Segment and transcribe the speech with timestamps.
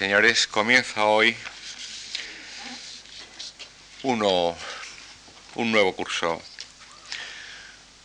[0.00, 1.36] señores, comienza hoy
[4.02, 4.56] uno,
[5.56, 6.40] un nuevo curso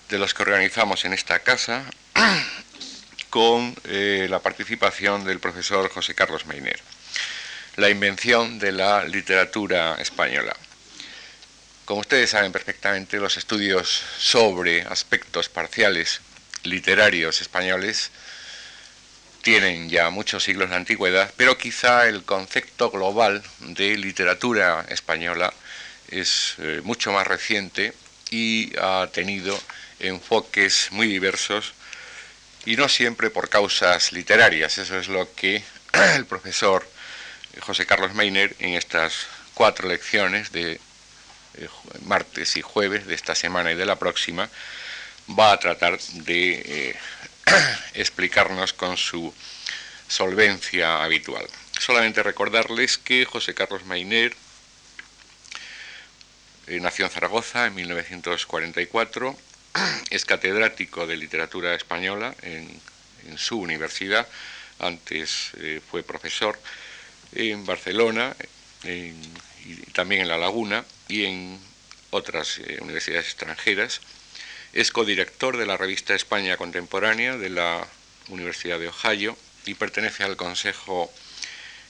[0.09, 1.85] de los que organizamos en esta casa
[3.29, 6.81] con eh, la participación del profesor José Carlos Meiner.
[7.77, 10.53] La invención de la literatura española.
[11.85, 16.19] Como ustedes saben perfectamente, los estudios sobre aspectos parciales
[16.63, 18.11] literarios españoles
[19.45, 25.53] tienen ya muchos siglos de antigüedad, pero quizá el concepto global de literatura española
[26.07, 27.93] es eh, mucho más reciente
[28.31, 29.55] y ha tenido
[29.99, 31.73] enfoques muy diversos
[32.65, 34.79] y no siempre por causas literarias.
[34.79, 35.61] Eso es lo que
[36.15, 36.89] el profesor
[37.59, 40.79] José Carlos Meiner en estas cuatro lecciones de
[41.53, 41.69] eh,
[42.03, 44.49] martes y jueves de esta semana y de la próxima
[45.39, 46.95] va a tratar de eh,
[47.93, 49.33] explicarnos con su
[50.07, 51.45] solvencia habitual.
[51.79, 54.35] Solamente recordarles que José Carlos Mainer
[56.67, 59.37] eh, nació en Zaragoza en 1944,
[60.09, 62.79] es catedrático de literatura española en,
[63.37, 64.27] su universidad,
[64.77, 66.59] antes eh, fue profesor
[67.33, 68.35] en Barcelona
[68.83, 69.13] y
[69.93, 71.59] también en La Laguna y en
[72.11, 74.01] otras universidades extranjeras
[74.75, 77.87] es codirector de la revista España Contemporánea de la
[78.27, 81.09] Universidad de Ohio y pertenece al consejo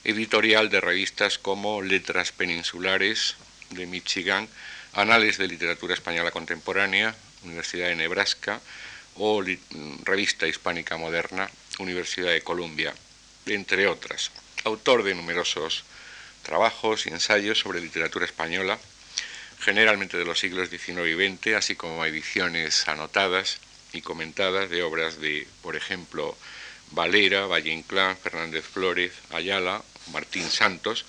[0.03, 3.38] editorial de revistas como Letras Peninsulares
[3.72, 4.47] de Michigan,
[4.94, 8.61] Anales de Literatura Española Contemporánea, Universidad de Nebraska,
[9.16, 9.44] o
[10.03, 12.94] Revista Hispánica Moderna, Universidad de Columbia,
[13.47, 14.30] entre otras.
[14.63, 15.86] Autor de numerosos
[16.44, 18.78] trabajos y ensayos sobre literatura española,
[19.66, 23.58] generalmente de los siglos XIX y XX, así como ediciones anotadas
[23.94, 26.38] y comentadas de obras de, por ejemplo,
[26.91, 29.81] Valera, Valle Inclán, Fernández Flores, Ayala,
[30.13, 31.05] Martín Santos.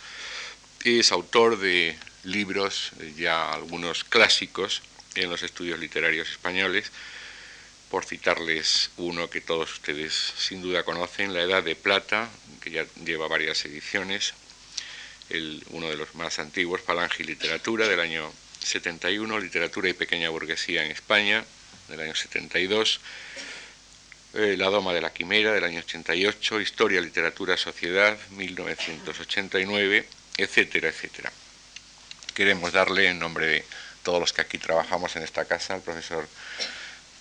[0.85, 4.81] Es autor de libros, eh, ya algunos clásicos,
[5.17, 6.91] en los estudios literarios españoles,
[7.91, 12.31] por citarles uno que todos ustedes sin duda conocen, La Edad de Plata,
[12.63, 14.33] que ya lleva varias ediciones,
[15.71, 18.33] uno de los más antiguos, Falange y Literatura, del año
[18.67, 21.45] 71, Literatura y Pequeña Burguesía en España,
[21.89, 23.01] del año 72,
[24.35, 30.07] eh, La Doma de la Quimera, del año 88, Historia, Literatura, Sociedad, 1989,
[30.37, 31.33] etcétera, etcétera.
[32.35, 33.65] Queremos darle, en nombre de
[34.03, 36.29] todos los que aquí trabajamos en esta casa, al profesor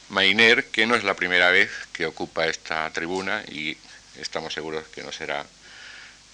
[0.10, 3.78] Mainer, que no es la primera vez que ocupa esta tribuna y
[4.20, 5.46] estamos seguros que no será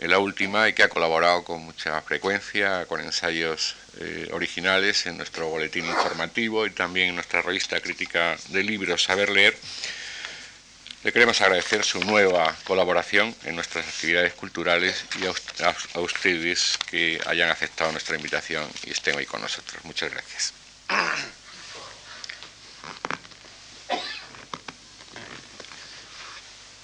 [0.08, 5.48] la última y que ha colaborado con mucha frecuencia con ensayos eh, originales en nuestro
[5.50, 9.56] boletín informativo y también en nuestra revista crítica de libros Saber Leer.
[11.04, 17.20] Le queremos agradecer su nueva colaboración en nuestras actividades culturales y a, a ustedes que
[17.26, 19.84] hayan aceptado nuestra invitación y estén hoy con nosotros.
[19.84, 20.54] Muchas gracias.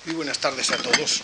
[0.06, 1.22] Muy buenas tardes a todos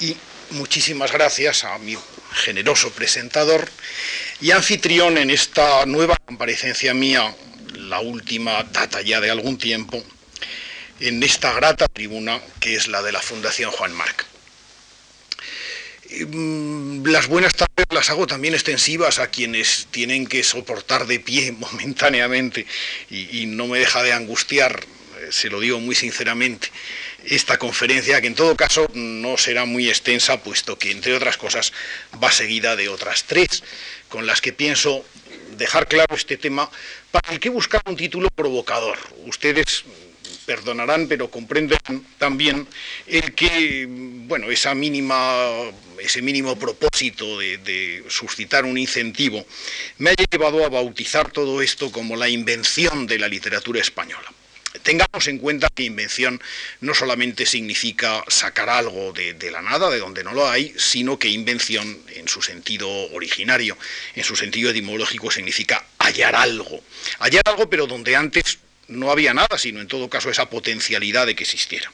[0.00, 0.16] y
[0.50, 1.96] muchísimas gracias a mi
[2.32, 3.68] generoso presentador
[4.40, 7.34] y anfitrión en esta nueva comparecencia mía,
[7.74, 10.02] la última data ya de algún tiempo,
[11.00, 14.26] en esta grata tribuna que es la de la Fundación Juan Marc.
[16.08, 21.52] Mm, las buenas tardes las hago también extensivas a quienes tienen que soportar de pie
[21.58, 22.66] momentáneamente
[23.10, 24.84] y, y no me deja de angustiar,
[25.30, 26.68] se lo digo muy sinceramente,
[27.24, 31.72] esta conferencia, que en todo caso no será muy extensa, puesto que, entre otras cosas,
[32.22, 33.62] va seguida de otras tres,
[34.08, 35.04] con las que pienso
[35.56, 36.70] dejar claro este tema,
[37.10, 38.98] para el que buscar un título provocador.
[39.26, 39.84] Ustedes
[40.44, 41.78] perdonarán, pero comprenden
[42.18, 42.66] también
[43.06, 45.50] el que, bueno, esa mínima,
[45.98, 49.44] ese mínimo propósito de, de, suscitar un incentivo
[49.98, 54.32] me haya llevado a bautizar todo esto como la invención de la literatura española.
[54.86, 56.40] Tengamos en cuenta que invención
[56.80, 61.26] no solamente significa sacar algo de, la nada, de donde no lo hay, sino que
[61.26, 63.76] invención en su sentido originario,
[64.14, 66.84] en su sentido etimológico, significa hallar algo.
[67.18, 71.34] Hallar algo pero donde antes no había nada, sino en todo caso esa potencialidad de
[71.34, 71.90] que existiera.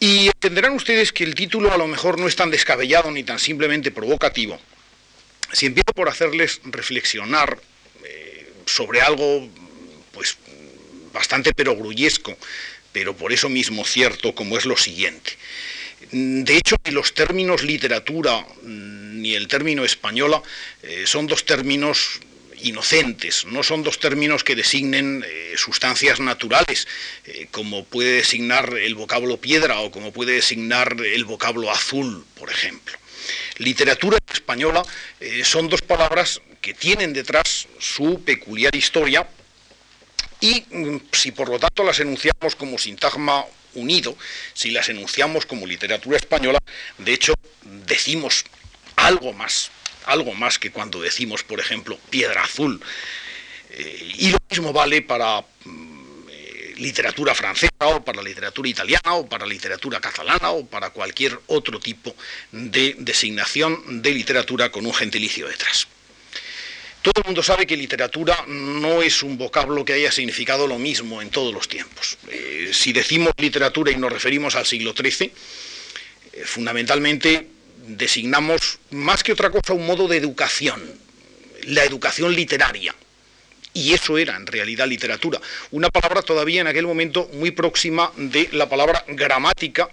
[0.00, 3.38] Y entenderán ustedes que el título a lo mejor no es tan descabellado ni tan
[3.38, 4.60] simplemente provocativo.
[5.52, 7.60] Si empiezo por hacerles reflexionar
[8.02, 9.48] eh, sobre algo
[10.10, 10.38] pues
[11.16, 12.36] bastante perogrullesco,
[12.92, 15.32] pero por eso mismo cierto como es lo siguiente.
[16.12, 20.42] De hecho, ni los términos literatura ni el término española
[20.82, 22.20] eh, son dos términos
[22.62, 26.86] inocentes, no son dos términos que designen eh, sustancias naturales,
[27.24, 32.50] eh, como puede designar el vocablo piedra o como puede designar el vocablo azul, por
[32.50, 32.96] ejemplo.
[33.58, 34.82] Literatura española
[35.42, 39.26] son dos palabras que tienen detrás su peculiar historia
[40.40, 43.44] y mm, si por lo tanto las enunciamos como sintagma
[43.74, 44.16] unido,
[44.54, 46.58] si las enunciamos como literatura española,
[46.98, 48.44] de hecho decimos
[48.96, 49.70] algo más,
[50.06, 52.80] algo más que cuando decimos, por ejemplo, piedra azul.
[53.70, 59.26] Eh, y lo mismo vale para mm, eh, literatura francesa o para literatura italiana o
[59.26, 62.14] para literatura catalana o para cualquier otro tipo
[62.52, 65.88] de designación de literatura con un gentilicio detrás.
[67.06, 71.22] Todo el mundo sabe que literatura no es un vocablo que haya significado lo mismo
[71.22, 72.18] en todos los tiempos.
[72.26, 75.30] Eh, si decimos literatura y nos referimos al siglo XIII,
[76.32, 77.46] eh, fundamentalmente
[77.86, 80.82] designamos más que otra cosa un modo de educación,
[81.66, 82.92] la educación literaria.
[83.72, 85.40] Y eso era en realidad literatura.
[85.70, 89.88] Una palabra todavía en aquel momento muy próxima de la palabra gramática.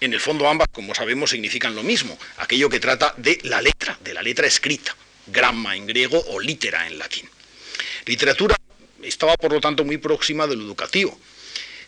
[0.00, 2.16] En el fondo ambas, como sabemos, significan lo mismo.
[2.36, 4.94] Aquello que trata de la letra, de la letra escrita
[5.26, 7.28] gramma en griego o litera en latín.
[8.06, 8.56] Literatura
[9.02, 11.18] estaba, por lo tanto, muy próxima de lo educativo.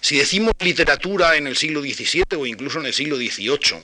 [0.01, 3.83] Si decimos literatura en el siglo XVII o incluso en el siglo XVIII,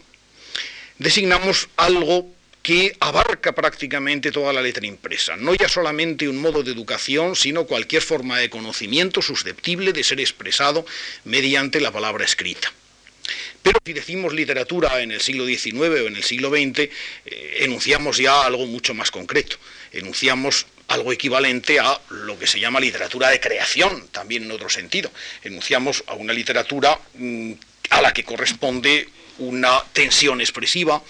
[0.99, 2.29] designamos algo
[2.63, 7.65] que abarca prácticamente toda la letra impresa, no ya solamente un modo de educación, sino
[7.65, 10.85] cualquier forma de conocimiento susceptible de ser expresado
[11.25, 12.71] mediante la palabra escrita.
[13.63, 16.91] Pero si decimos literatura en el siglo XIX o en el siglo XX, eh,
[17.61, 19.57] enunciamos ya algo mucho más concreto.
[19.93, 25.11] Enunciamos algo equivalente a lo que se llama literatura de creación, también en otro sentido.
[25.43, 27.53] Enunciamos a una literatura mm,
[27.91, 29.09] a la que corresponde
[29.39, 31.03] una tensión expresiva,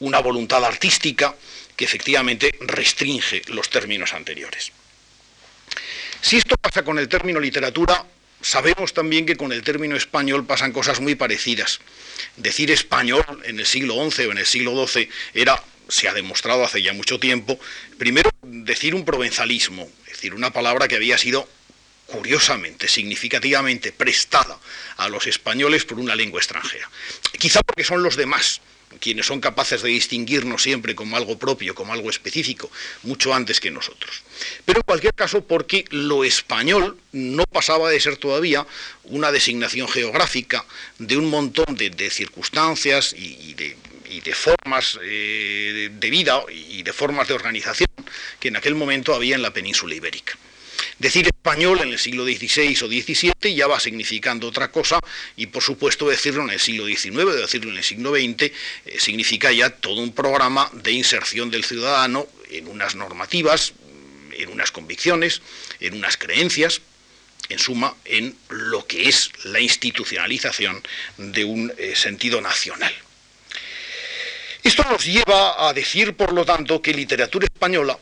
[0.00, 1.34] una voluntad artística
[1.76, 4.72] que efectivamente restringe los términos anteriores.
[6.20, 8.04] Si esto pasa con el término literatura,
[8.42, 11.80] Sabemos también que con el término español pasan cosas muy parecidas.
[12.36, 16.64] Decir español en el siglo XI o en el siglo XII era, se ha demostrado
[16.64, 17.58] hace ya mucho tiempo,
[17.98, 21.48] primero decir un provenzalismo, es decir, una palabra que había sido
[22.06, 24.58] curiosamente, significativamente prestada
[24.96, 26.90] a los españoles por una lengua extranjera.
[27.38, 28.60] Quizá porque son los demás
[29.00, 32.70] quienes son capaces de distinguirnos siempre como algo propio, como algo específico,
[33.02, 34.22] mucho antes que nosotros.
[34.64, 38.66] Pero en cualquier caso, porque lo español no pasaba de ser todavía
[39.04, 40.64] una designación geográfica
[40.98, 47.34] de un montón de, circunstancias y, de, formas eh, de vida y de formas de
[47.34, 47.88] organización
[48.38, 50.36] que en aquel momento había en la península ibérica.
[51.02, 55.00] Decir español en el siglo XVI o XVII ya va significando otra cosa
[55.36, 58.52] y por supuesto decirlo en el siglo XIX o decirlo en el siglo XX eh,
[59.00, 63.72] significa ya todo un programa de inserción del ciudadano en unas normativas,
[64.30, 65.42] en unas convicciones,
[65.80, 66.80] en unas creencias,
[67.48, 70.84] en suma, en lo que es la institucionalización
[71.16, 72.94] de un eh, sentido nacional.
[74.62, 77.98] Esto nos lleva a decir, por lo tanto, que literatura española,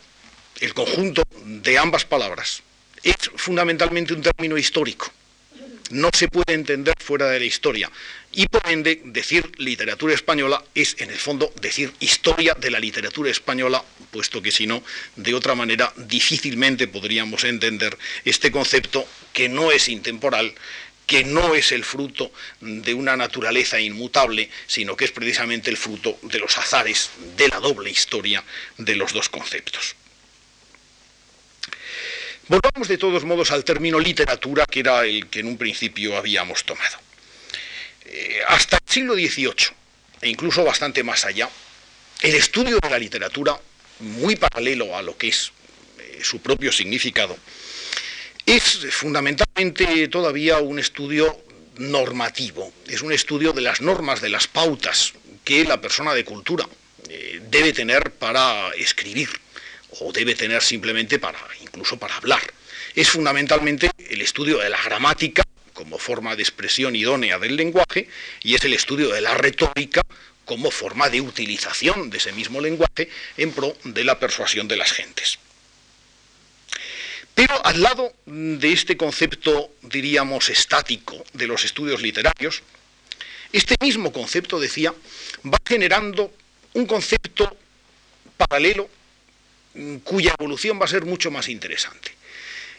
[0.61, 2.63] el conjunto de ambas palabras,
[3.03, 5.11] es fundamentalmente un término histórico.
[5.91, 7.91] No se puede entender fuera de la historia.
[8.33, 13.29] Y por ende, decir literatura española es, en el fondo, decir historia de la literatura
[13.29, 13.83] española,
[14.13, 14.85] puesto que si no,
[15.17, 20.55] de otra manera, difícilmente podríamos entender este concepto que no es intemporal,
[21.07, 22.31] que no es el fruto
[22.61, 27.59] de una naturaleza inmutable, sino que es precisamente el fruto de los azares de la
[27.59, 28.45] doble historia
[28.79, 29.97] de los dos conceptos.
[32.51, 36.65] Volvamos de todos modos al término literatura, que era el que en un principio habíamos
[36.65, 36.99] tomado.
[38.07, 39.71] Eh, hasta el siglo XVIII,
[40.21, 41.49] e incluso bastante más allá,
[42.23, 43.57] el estudio de la literatura,
[44.01, 45.53] muy paralelo a lo que es
[46.01, 47.39] eh, su propio significado,
[48.45, 51.45] es fundamentalmente todavía un estudio
[51.77, 55.13] normativo, es un estudio de las normas, de las pautas
[55.45, 56.69] que la persona de cultura
[57.09, 59.40] eh, debe tener para escribir
[59.99, 62.41] o debe tener simplemente para, incluso para hablar.
[62.95, 65.43] Es fundamentalmente el estudio de la gramática
[65.75, 68.09] como forma de expresión idónea del lenguaje
[68.43, 70.03] y es el estudio de la retórica
[70.45, 74.93] como forma de utilización de ese mismo lenguaje en pro de la persuasión de las
[74.93, 75.39] gentes.
[77.35, 82.63] Pero al lado de este concepto, diríamos, estático de los estudios literarios,
[83.53, 84.93] este mismo concepto, decía,
[85.45, 86.33] va generando
[86.75, 87.57] un concepto
[88.37, 88.89] paralelo
[90.05, 92.13] cuya evolución va a ser mucho más interesante.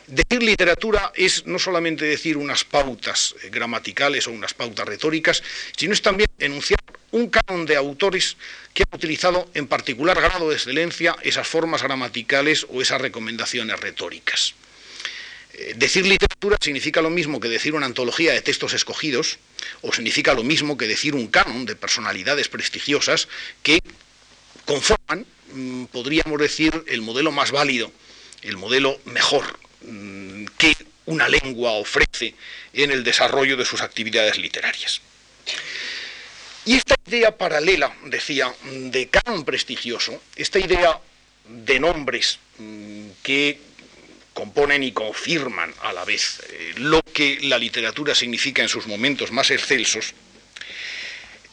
[0.07, 5.41] Decir literatura es no solamente decir unas pautas eh, gramaticales o unas pautas retóricas,
[5.77, 6.79] sino es también enunciar
[7.11, 8.35] un canon de autores
[8.73, 14.55] que han utilizado en particular grado de excelencia esas formas gramaticales o esas recomendaciones retóricas.
[15.53, 19.37] Eh, decir literatura significa lo mismo que decir una antología de textos escogidos,
[19.81, 23.27] o significa lo mismo que decir un canon de personalidades prestigiosas
[23.61, 23.79] que
[24.65, 25.40] conforman, mm,
[25.91, 27.91] podríamos decir, el modelo más válido,
[28.41, 32.35] el modelo mejor mm, que una lengua ofrece
[32.73, 35.01] en el desarrollo de sus actividades literarias.
[36.65, 40.99] Y esta idea paralela, decía, de canon prestigioso, esta idea
[41.47, 43.59] de nombres mm, que
[44.33, 49.31] componen y confirman a la vez eh, lo que la literatura significa en sus momentos
[49.31, 50.13] más excelsos,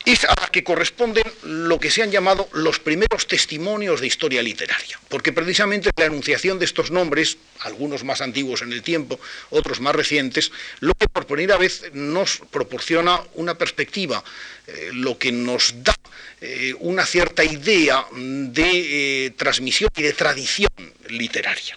[0.04, 4.42] es a la que corresponden lo que se han llamado los primeros testimonios de historia
[4.42, 9.80] literaria, porque precisamente la enunciación de estos nombres, algunos más antiguos en el tiempo, otros
[9.80, 10.50] más recientes,
[10.80, 14.24] lo que por primera vez nos proporciona una perspectiva,
[14.66, 15.94] eh, lo que nos da
[16.40, 20.70] eh, una cierta idea de eh, transmisión y de tradición
[21.08, 21.76] literaria.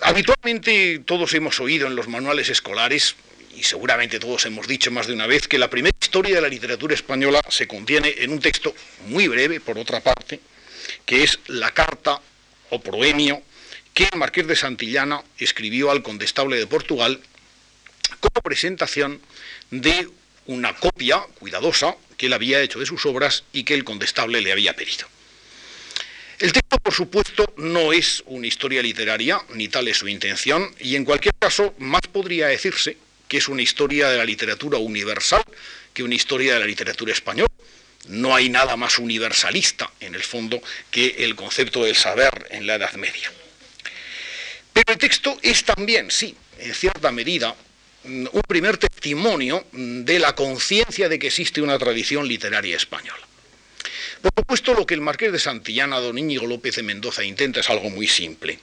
[0.00, 3.14] habitualmente todos hemos oído en los manuales escolares
[3.56, 6.48] y seguramente todos hemos dicho más de una vez que la primera historia de la
[6.48, 8.72] literatura española se contiene en un texto
[9.08, 10.38] muy breve, por otra parte,
[11.04, 12.20] que es la carta
[12.70, 13.42] o proemio
[13.92, 17.20] que el marqués de Santillana escribió al condestable de Portugal
[18.20, 19.20] como presentación
[19.72, 20.08] de
[20.46, 24.52] una copia cuidadosa que él había hecho de sus obras y que el condestable le
[24.52, 25.08] había pedido.
[26.38, 30.94] El texto, por supuesto, no es una historia literaria, ni tal es su intención, y
[30.94, 35.42] en cualquier caso, más podría decirse que es una historia de la literatura universal
[35.94, 37.48] que una historia de la literatura española.
[38.08, 40.60] No hay nada más universalista, en el fondo,
[40.90, 43.32] que el concepto del saber en la Edad Media.
[44.74, 47.56] Pero el texto es también, sí, en cierta medida,
[48.04, 53.26] un primer testimonio de la conciencia de que existe una tradición literaria española.
[54.20, 57.70] Por supuesto, lo que el marqués de Santillana, don Íñigo López de Mendoza, intenta es
[57.70, 58.58] algo muy simple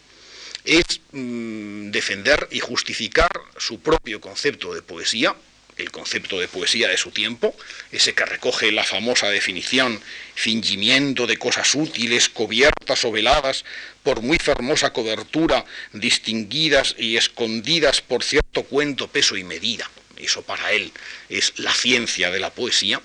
[0.64, 5.36] es mm, defender y justificar su propio concepto de poesía,
[5.82, 7.56] el concepto de poesía de su tiempo,
[7.92, 10.02] ese que recoge la famosa definición
[10.36, 13.66] fingimiento de cosas útiles, cubiertas o veladas
[14.04, 19.90] por muy fermosa cobertura, distinguidas y escondidas por cierto cuento, peso y medida.
[20.18, 20.92] Eso para él
[21.30, 23.02] es la ciencia de la poesía.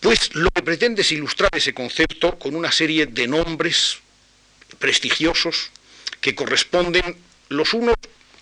[0.00, 3.98] Pues lo que pretende es ilustrar ese concepto con una serie de nombres
[4.78, 5.70] prestigiosos,
[6.20, 7.16] que corresponden
[7.48, 7.96] los unos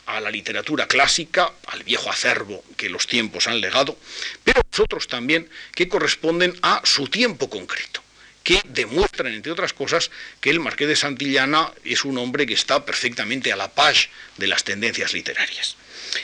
[0.06, 3.98] a la literatura clásica, al viejo acervo que los tiempos han legado,
[4.44, 8.02] pero otros también que corresponden a su tiempo concreto,
[8.42, 10.10] que demuestran, entre otras cosas,
[10.40, 14.46] que el marqués de Santillana es un hombre que está perfectamente a la paz de
[14.46, 15.76] las tendencias literarias.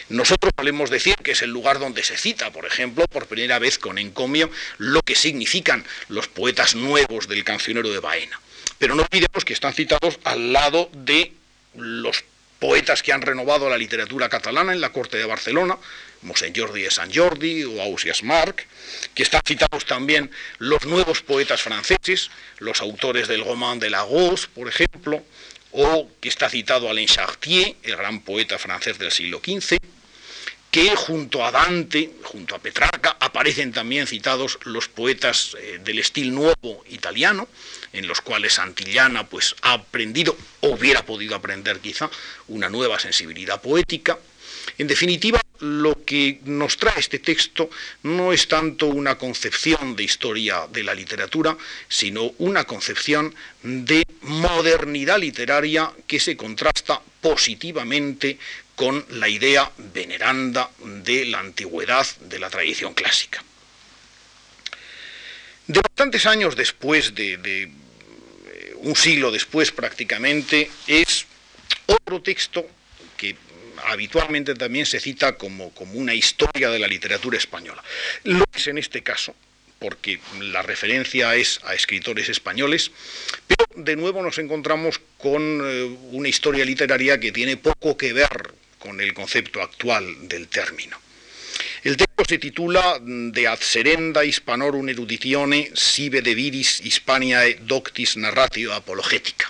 [0.09, 3.79] Nosotros podemos decir que es el lugar donde se cita, por ejemplo, por primera vez
[3.79, 8.41] con encomio, lo que significan los poetas nuevos del cancionero de Baena.
[8.79, 11.33] Pero no olvidemos que están citados al lado de
[11.75, 12.25] los
[12.63, 15.77] poetas que han renovado la literatura catalana en la corte de Barcelona,
[16.23, 18.69] Mosén Jordi de San Jordi o Ausias Marc,
[19.17, 24.69] que están citados también los nuevos poetas franceses, los autores del Roman de Lagos, por
[24.69, 25.25] ejemplo,
[25.73, 29.79] o que está citado Alain Chartier, el gran poeta francés del siglo XV,
[30.73, 36.33] que junto a Dante, junto a Petrarca, aparecen también citados los poetas eh, del estilo
[36.33, 37.47] nuevo italiano,
[37.93, 42.11] en los cuales Santillana pues, ha aprendido, o hubiera podido aprender quizá,
[42.49, 44.19] una nueva sensibilidad poética.
[44.79, 47.69] En definitiva, lo que nos trae este texto
[48.05, 51.55] no es tanto una concepción de historia de la literatura,
[51.87, 58.39] sino una concepción de modernidad literaria que se contrasta positivamente
[58.83, 60.69] con la idea veneranda
[61.05, 63.41] de la antigüedad de la tradición clásica.
[65.69, 67.71] De bastantes años después de
[68.83, 71.27] un siglo después prácticamente, es
[71.87, 72.67] otro texto
[73.17, 73.37] que
[73.85, 77.83] habitualmente también se cita como, como una historia de la literatura española.
[78.25, 79.37] Lo es en este caso,
[79.79, 82.91] porque la referencia es a escritores españoles,
[83.47, 88.62] pero de nuevo nos encontramos con eh, una historia literaria que tiene poco que ver
[88.83, 90.99] con el concepto actual del término.
[91.85, 98.75] El texto se titula De ad serenda hispanorum eruditione sive de viris hispaniae doctis narratio
[98.75, 99.47] apologetica,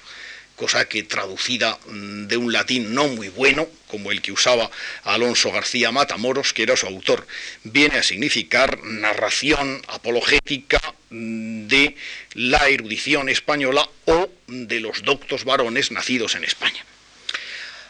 [0.54, 4.70] cosa que traducida de un latín no muy bueno, como el que usaba
[5.04, 7.26] Alonso García Matamoros, que era su autor,
[7.64, 11.96] viene a significar narración apologética de
[12.34, 16.84] la erudición española o de los doctos varones nacidos en España.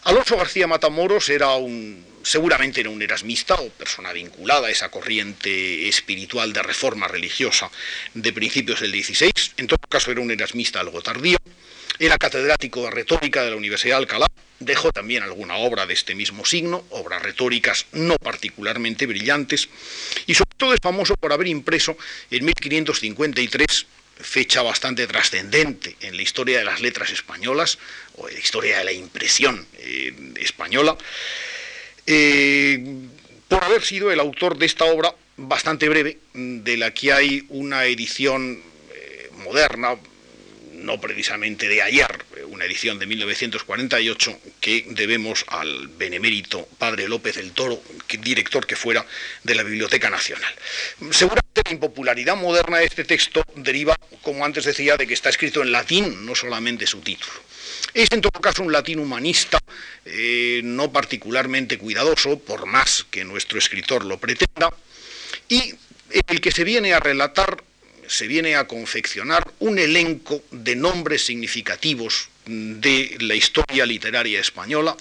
[0.04, 5.88] Alonso García Matamoros era un seguramente era un erasmista o persona vinculada a esa corriente
[5.88, 7.70] espiritual de reforma religiosa
[8.14, 11.38] de principios del XVI, en todo caso era un erasmista algo tardío,
[11.98, 14.26] era catedrático de retórica de la Universidad de Alcalá,
[14.58, 19.68] dejó también alguna obra de este mismo signo, obras retóricas no particularmente brillantes,
[20.26, 21.96] y sobre todo es famoso por haber impreso
[22.30, 23.86] en 1553
[24.20, 27.78] fecha bastante trascendente en la historia de las letras españolas
[28.16, 30.96] o en la historia de la impresión eh, española,
[32.06, 32.84] eh,
[33.48, 37.84] por haber sido el autor de esta obra bastante breve, de la que hay una
[37.86, 38.62] edición
[38.94, 39.96] eh, moderna,
[40.82, 47.52] no precisamente de ayer, una edición de 1948 que debemos al benemérito padre López del
[47.52, 47.82] Toro,
[48.20, 49.06] director que fuera
[49.42, 50.52] de la Biblioteca Nacional.
[51.10, 55.62] Seguramente la impopularidad moderna de este texto deriva, como antes decía, de que está escrito
[55.62, 57.32] en latín, no solamente su título.
[57.94, 59.58] Es en todo caso un latín humanista,
[60.04, 64.72] eh, no particularmente cuidadoso, por más que nuestro escritor lo pretenda,
[65.48, 65.74] y
[66.28, 67.62] el que se viene a relatar
[68.06, 74.96] se viene a confeccionar un elenco de nombres significativos de la historia literaria española,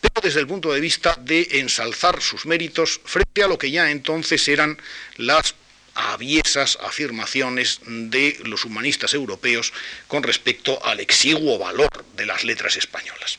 [0.00, 3.90] pero desde el punto de vista de ensalzar sus méritos frente a lo que ya
[3.90, 4.80] entonces eran
[5.16, 5.54] las
[5.94, 9.72] aviesas afirmaciones de los humanistas europeos
[10.08, 13.38] con respecto al exiguo valor de las letras españolas.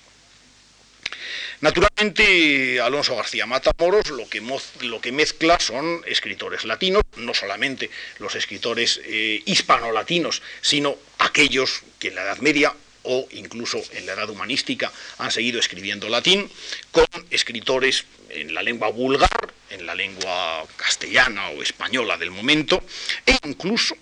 [1.63, 4.43] Naturalmente, Alonso García Matamoros lo que,
[4.82, 7.89] lo que mezcla son escritores latinos, no solamente
[8.20, 14.12] los escritores eh, hispano-latinos, sino aquellos que en la Edad Media o incluso en la
[14.12, 16.51] edad humanística han seguido escribiendo latín,
[16.91, 22.84] con escritores en la lengua vulgar, en la lengua castellana o española del momento,
[23.25, 23.96] e incluso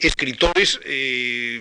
[0.00, 1.60] escritores eh,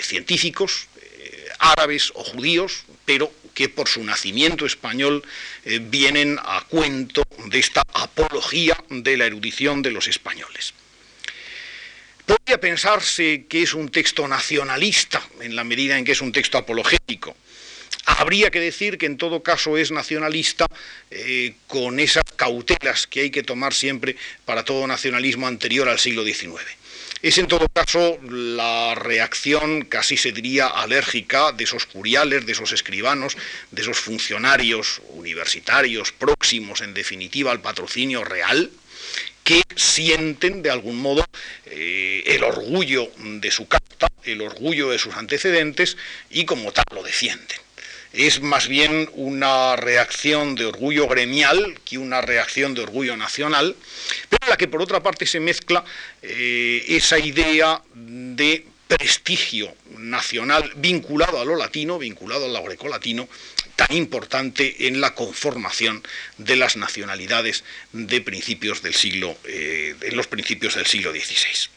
[0.00, 5.24] científicos, eh, árabes o judíos, pero que por su nacimiento español
[5.64, 10.74] eh, vienen a cuento de esta apología de la erudición de los españoles.
[12.26, 16.58] Podría pensarse que es un texto nacionalista en la medida en que es un texto
[16.58, 17.34] apologético.
[18.04, 20.66] Habría que decir que en todo caso es nacionalista
[21.10, 26.24] eh, con esas cautelas que hay que tomar siempre para todo nacionalismo anterior al siglo
[26.24, 26.60] XIX.
[27.26, 32.70] Es en todo caso la reacción, casi se diría alérgica, de esos curiales, de esos
[32.70, 33.36] escribanos,
[33.72, 38.70] de esos funcionarios universitarios próximos, en definitiva, al patrocinio real,
[39.42, 41.26] que sienten de algún modo
[41.64, 45.96] eh, el orgullo de su carta, el orgullo de sus antecedentes
[46.30, 47.65] y como tal lo defienden
[48.16, 53.76] es más bien una reacción de orgullo gremial que una reacción de orgullo nacional,
[54.30, 55.84] pero en la que por otra parte se mezcla
[56.22, 63.28] eh, esa idea de prestigio nacional vinculado a lo latino, vinculado al grecolatino,
[63.74, 66.02] tan importante en la conformación
[66.38, 71.68] de las nacionalidades de principios del siglo, eh, en los principios del siglo XVI.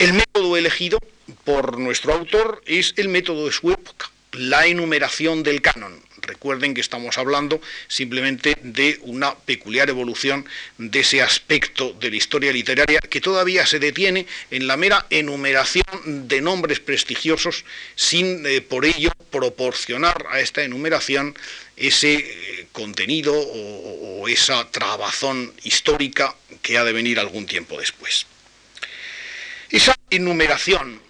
[0.00, 0.98] El método elegido
[1.44, 6.00] por nuestro autor es el método de su época la enumeración del canon.
[6.22, 10.46] Recuerden que estamos hablando simplemente de una peculiar evolución
[10.78, 16.28] de ese aspecto de la historia literaria que todavía se detiene en la mera enumeración
[16.28, 17.64] de nombres prestigiosos
[17.96, 21.36] sin eh, por ello proporcionar a esta enumeración
[21.76, 28.26] ese eh, contenido o esa trabazón histórica que ha de venir algún tiempo después.
[29.70, 31.00] Esa enumeración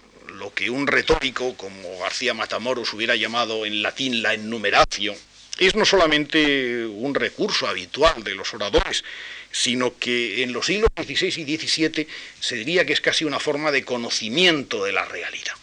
[0.43, 5.15] lo que un retórico como García Matamoros hubiera llamado en latín la enumeratio,
[5.57, 9.05] es no solamente un recurso habitual de los oradores,
[9.53, 12.09] sino que en los siglos XVI y XVII
[12.41, 15.55] se diría que es casi una forma de conocimiento de la realidad.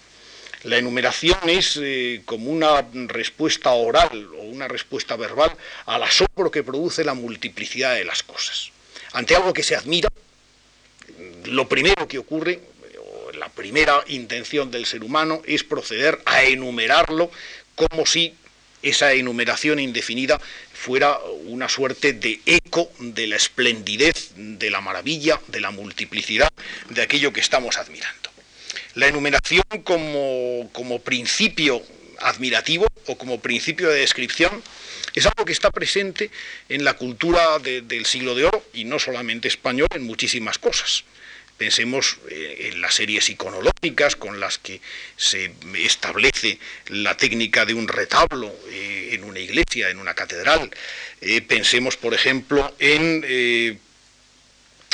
[0.64, 5.52] La enumeración es eh, como una respuesta oral o una respuesta verbal
[5.88, 8.72] al asombro que produce la multiplicidad de las cosas.
[9.12, 10.08] Ante algo que se admira,
[11.46, 12.62] lo primero que ocurre
[13.40, 17.32] la primera intención del ser humano es proceder a enumerarlo
[17.76, 18.36] como si
[18.82, 20.40] esa enumeración indefinida
[20.74, 26.50] fuera una suerte de eco de la esplendidez, de la maravilla, de la multiplicidad
[26.90, 28.30] de aquello que estamos admirando.
[28.96, 31.82] La enumeración como, como principio
[32.20, 34.62] admirativo o como principio de descripción
[35.16, 36.30] es algo que está presente
[36.68, 41.04] en la cultura del siglo de oro y no solamente español, en muchísimas cosas.
[41.60, 44.80] Pensemos eh, en las series iconológicas con las que
[45.18, 50.72] se establece la técnica de un retablo eh, en una iglesia, en una catedral.
[51.20, 53.78] Eh, pensemos, por ejemplo, en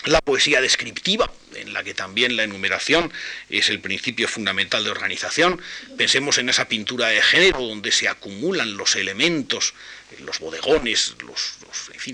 [0.05, 3.13] la poesía descriptiva, en la que también la enumeración
[3.51, 5.61] es el principio fundamental de organización.
[5.97, 9.75] Pensemos en esa pintura de género donde se acumulan los elementos,
[10.21, 11.59] los bodegones, los,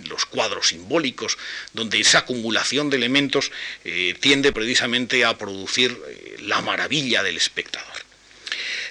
[0.07, 1.37] los cuadros simbólicos,
[1.73, 3.51] donde esa acumulación de elementos
[3.83, 7.87] eh, tiende precisamente a producir eh, la maravilla del espectador.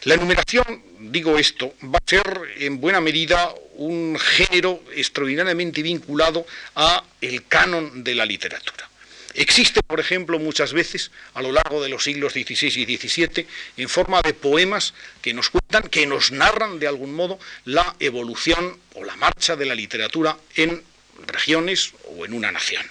[0.05, 2.25] La enumeración, digo esto, va a ser
[2.59, 8.89] en buena medida un género extraordinariamente vinculado a el canon de la literatura.
[9.35, 13.89] Existe, por ejemplo, muchas veces a lo largo de los siglos XVI y XVII en
[13.89, 19.05] forma de poemas que nos cuentan, que nos narran de algún modo la evolución o
[19.05, 20.83] la marcha de la literatura en
[21.27, 22.83] regiones o en una nación.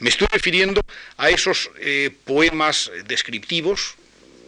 [0.00, 0.80] Me estoy refiriendo
[1.18, 3.94] a esos eh, poemas descriptivos,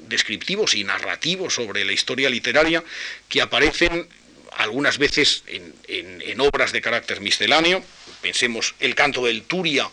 [0.08, 2.82] descriptivos y narrativos sobre la historia literaria
[3.28, 4.08] que aparecen
[4.56, 7.84] algunas veces en, en obras de carácter misceláneo.
[8.20, 9.88] Pensemos el canto del Turia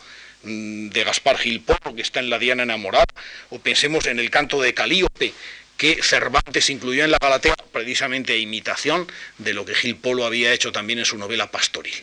[0.45, 3.05] de Gaspar Gil Polo, que está en La Diana enamorada,
[3.49, 5.33] o pensemos en el canto de Calíope,
[5.77, 10.53] que Cervantes incluyó en la Galatea precisamente a imitación de lo que Gil Polo había
[10.53, 11.95] hecho también en su novela Pastoril.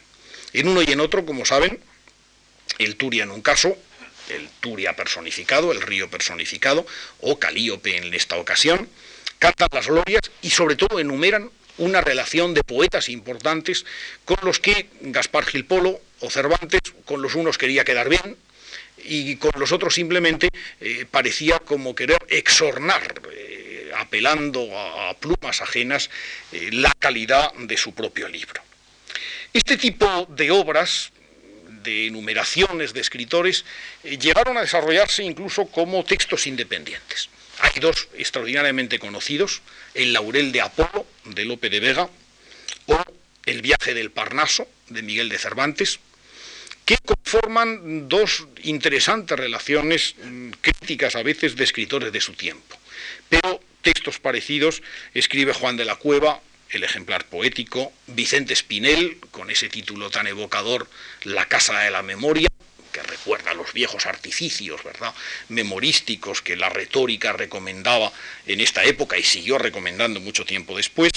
[0.52, 1.81] En uno y en otro, como saben,
[2.78, 3.76] el Turia en un caso,
[4.28, 6.87] el Turia personificado, el río personificado,
[7.20, 8.88] o Calíope en esta ocasión,
[9.38, 13.87] cantan las glorias y sobre todo enumeran una relación de poetas importantes
[14.24, 18.37] con los que Gaspar Gil Polo o Cervantes, con los unos quería quedar bien
[19.04, 20.48] y con los otros simplemente
[20.80, 26.11] eh, parecía como querer exornar, eh, apelando a, plumas ajenas,
[26.52, 28.62] eh, la calidad de su propio libro.
[29.52, 31.12] Este tipo de obras,
[31.82, 33.64] de enumeraciones de escritores,
[34.02, 37.28] llegaron a desarrollarse incluso como textos independientes.
[37.58, 39.61] Hay dos extraordinariamente conocidos,
[39.94, 42.08] El laurel de Apolo, de Lope de Vega,
[42.87, 43.04] o
[43.44, 46.00] El viaje del Parnaso, de Miguel de Cervantes,
[46.85, 52.77] que conforman dos interesantes relaciones mm, críticas a veces de escritores de su tiempo.
[53.29, 54.83] Pero textos parecidos
[55.14, 56.40] escribe Juan de la Cueva,
[56.71, 60.88] el ejemplar poético, Vicente Espinel, con ese título tan evocador,
[61.25, 62.49] La Casa de la Memoria,
[62.92, 65.14] que recuerda los viejos artificios, ¿verdad?,
[65.49, 68.12] memorísticos que la retórica recomendaba
[68.47, 71.11] en esta época y siguió recomendando mucho tiempo después,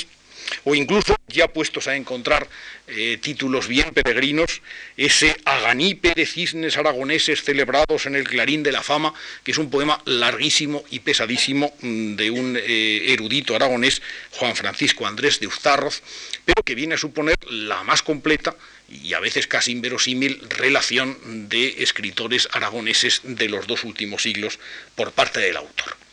[0.64, 2.48] o incluso ya puestos a encontrar
[2.88, 4.62] eh, títulos bien peregrinos,
[4.96, 9.70] ese aganipe de cisnes aragoneses celebrados en el Clarín de la Fama, que es un
[9.70, 16.02] poema larguísimo y pesadísimo mm, de un eh, erudito aragonés, Juan Francisco Andrés de Uztarroz,
[16.46, 18.56] pero que viene a suponer la más completa
[18.90, 24.60] y a veces casi inverosímil relación de escritores aragoneses de los dos últimos siglos
[24.96, 26.05] por parte del autor.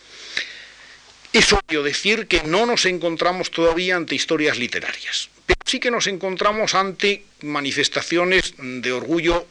[1.33, 6.07] Es obvio decir que no nos encontramos todavía ante historias literarias, pero sí que nos
[6.07, 9.47] encontramos ante manifestaciones de orgullo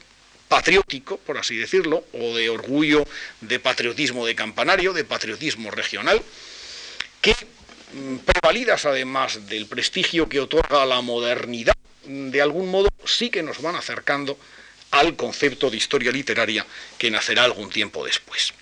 [0.48, 3.08] patriótico, por así decirlo, o de orgullo
[3.42, 6.22] de patriotismo de campanario, de patriotismo regional,
[7.20, 7.34] que
[7.94, 11.74] mm, prevalidas además del prestigio que otorga la modernidad,
[12.06, 14.38] de algún modo sí que nos van acercando
[14.92, 16.64] al concepto de historia literaria
[17.00, 18.54] que nacerá algún tiempo después.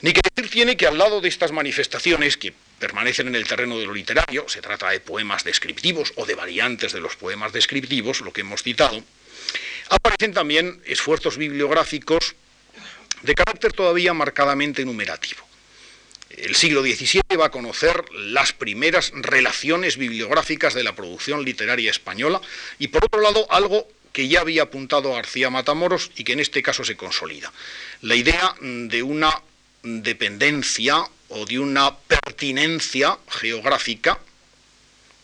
[0.00, 3.78] Ni que decir tiene que al lado de estas manifestaciones que permanecen en el terreno
[3.78, 8.20] de lo literario, se trata de poemas descriptivos o de variantes de los poemas descriptivos,
[8.20, 9.02] lo que hemos citado,
[9.88, 12.36] aparecen también esfuerzos bibliográficos
[13.22, 15.40] de carácter todavía marcadamente numerativo.
[16.30, 22.40] El siglo XVII va a conocer las primeras relaciones bibliográficas de la producción literaria española
[22.78, 26.62] y por otro lado algo que ya había apuntado García Matamoros y que en este
[26.62, 27.52] caso se consolida,
[28.02, 29.42] la idea de una
[29.82, 34.18] dependencia o de una pertinencia geográfica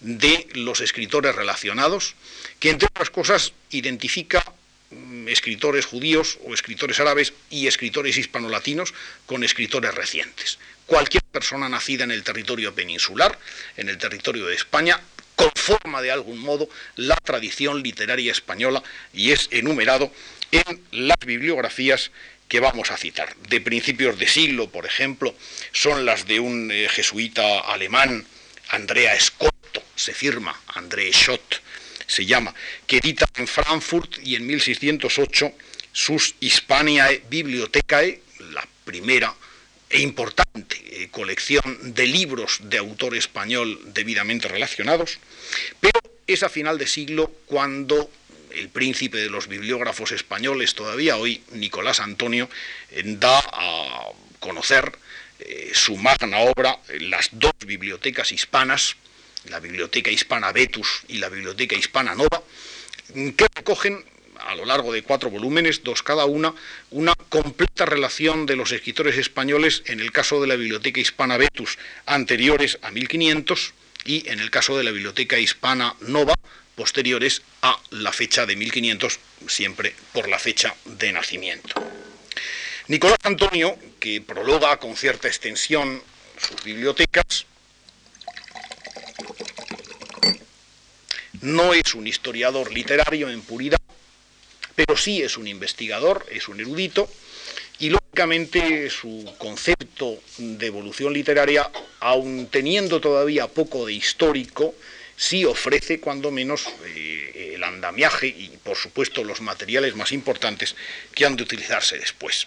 [0.01, 2.15] de los escritores relacionados,
[2.61, 4.45] que entre otras cosas identifica
[4.91, 8.93] mm, escritores judíos o escritores árabes y escritores hispanolatinos
[9.27, 10.59] con escritores recientes.
[10.87, 13.39] Cualquier persona nacida en el territorio peninsular,
[13.77, 15.01] en el territorio de España,
[15.37, 20.13] conforma de algún modo la tradición literaria española y es enumerado
[20.53, 22.11] en las bibliografías
[22.55, 25.35] que vamos a citar, de principios de siglo, por ejemplo,
[25.73, 28.25] son las de un eh, jesuita alemán,
[28.69, 31.61] Andrea Scotto, se firma, André Schott
[32.07, 32.55] se llama,
[32.87, 35.53] que edita en Frankfurt y en 1608
[35.91, 39.35] sus Hispaniae Bibliothecae, la primera
[39.91, 45.19] e importante eh, colección de libros de autor español debidamente relacionados,
[45.81, 48.09] pero es a final de siglo cuando
[48.57, 52.49] el príncipe de los bibliógrafos españoles todavía hoy, Nicolás Antonio,
[52.91, 54.09] eh, da a
[54.41, 54.93] conocer
[55.41, 58.97] eh, su magna obra, las dos bibliotecas hispanas,
[59.49, 62.43] la Biblioteca Hispana Vetus y la Biblioteca Hispana Nova,
[63.13, 64.05] que recogen
[64.41, 66.55] a lo largo de cuatro volúmenes, dos cada una,
[66.91, 71.79] una completa relación de los escritores españoles en el caso de la Biblioteca Hispana Vetus
[72.07, 76.35] anteriores a 1500 y en el caso de la Biblioteca Hispana Nova
[76.75, 81.75] posteriores a la fecha de 1500, siempre por la fecha de nacimiento.
[82.89, 86.03] Nicolás Antonio, que prologa con cierta extensión
[86.37, 87.47] sus bibliotecas,
[91.41, 93.81] no es un historiador literario en puridad,
[94.75, 97.09] pero sí es un investigador, es un erudito,
[98.15, 104.77] Lógicamente, su concepto de evolución literaria, aun teniendo todavía poco de histórico,
[105.17, 110.75] sí ofrece cuando menos eh, el andamiaje y, por supuesto, los materiales más importantes
[111.15, 112.47] que han de utilizarse después.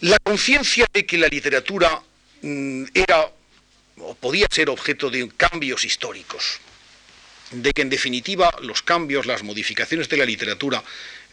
[0.00, 2.02] La conciencia de que la literatura
[2.42, 3.30] mm, era
[3.98, 6.60] o podía ser objeto de cambios históricos,
[7.50, 10.82] de que en definitiva los cambios, las modificaciones de la literatura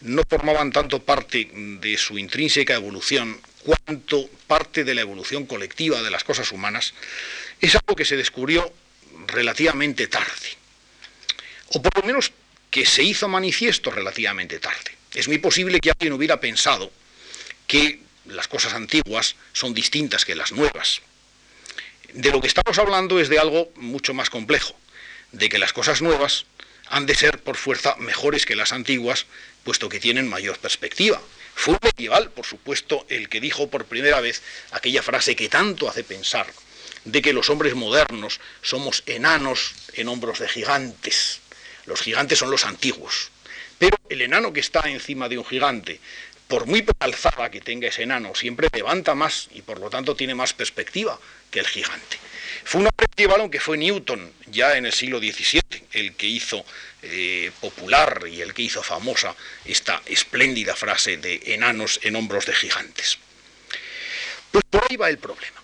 [0.02, 6.12] no formaban tanto parte de su intrínseca evolución cuanto parte de la evolución colectiva de
[6.12, 6.94] las cosas humanas,
[7.62, 8.74] es algo que se descubrió
[9.28, 10.58] relativamente tarde,
[11.70, 12.32] o por lo menos
[12.70, 14.98] que se hizo manifiesto relativamente tarde.
[15.14, 16.92] Es muy posible que alguien hubiera pensado
[17.68, 21.02] que las cosas antiguas son distintas que las nuevas.
[22.14, 24.76] De lo que estamos hablando es de algo mucho más complejo,
[25.32, 26.46] de que las cosas nuevas
[26.88, 29.26] han de ser por fuerza mejores que las antiguas,
[29.64, 31.22] puesto que tienen mayor perspectiva.
[31.56, 36.04] Fue medieval, por supuesto, el que dijo por primera vez aquella frase que tanto hace
[36.04, 36.48] pensar,
[37.06, 41.40] de que los hombres modernos somos enanos en hombros de gigantes.
[41.86, 43.30] Los gigantes son los antiguos.
[43.78, 46.00] Pero el enano que está encima de un gigante,
[46.48, 50.36] por muy alzada que tenga ese enano, siempre levanta más y por lo tanto tiene
[50.36, 51.20] más perspectiva
[51.52, 52.18] que el gigante.
[52.64, 53.04] Fue un hombre
[53.40, 55.62] aunque fue Newton, ya en el siglo XVII,
[55.92, 56.66] el que hizo
[57.02, 59.36] eh, popular y el que hizo famosa
[59.66, 63.18] esta espléndida frase de enanos en hombros de gigantes.
[64.52, 65.63] Pues por ahí va el problema.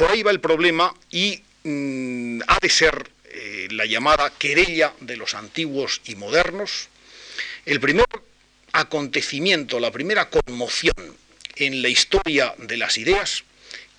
[0.00, 5.18] Por ahí va el problema y mm, ha de ser eh, la llamada querella de
[5.18, 6.88] los antiguos y modernos
[7.66, 8.06] el primer
[8.72, 10.94] acontecimiento, la primera conmoción
[11.56, 13.44] en la historia de las ideas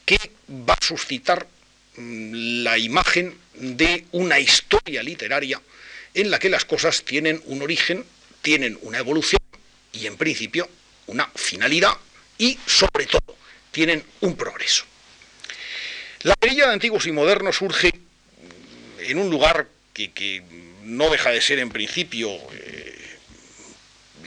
[0.04, 0.18] que
[0.50, 1.46] va a suscitar
[1.98, 5.62] mm, la imagen de una historia literaria
[6.16, 8.04] en la que las cosas tienen un origen,
[8.42, 9.44] tienen una evolución
[9.94, 10.68] y en principio
[11.06, 11.96] una finalidad
[12.40, 13.38] y sobre todo
[13.72, 14.86] tienen un progreso.
[16.24, 17.92] La perilla de antiguos y modernos surge
[19.00, 20.44] en un lugar que,
[20.84, 23.18] no deja de ser en principio eh,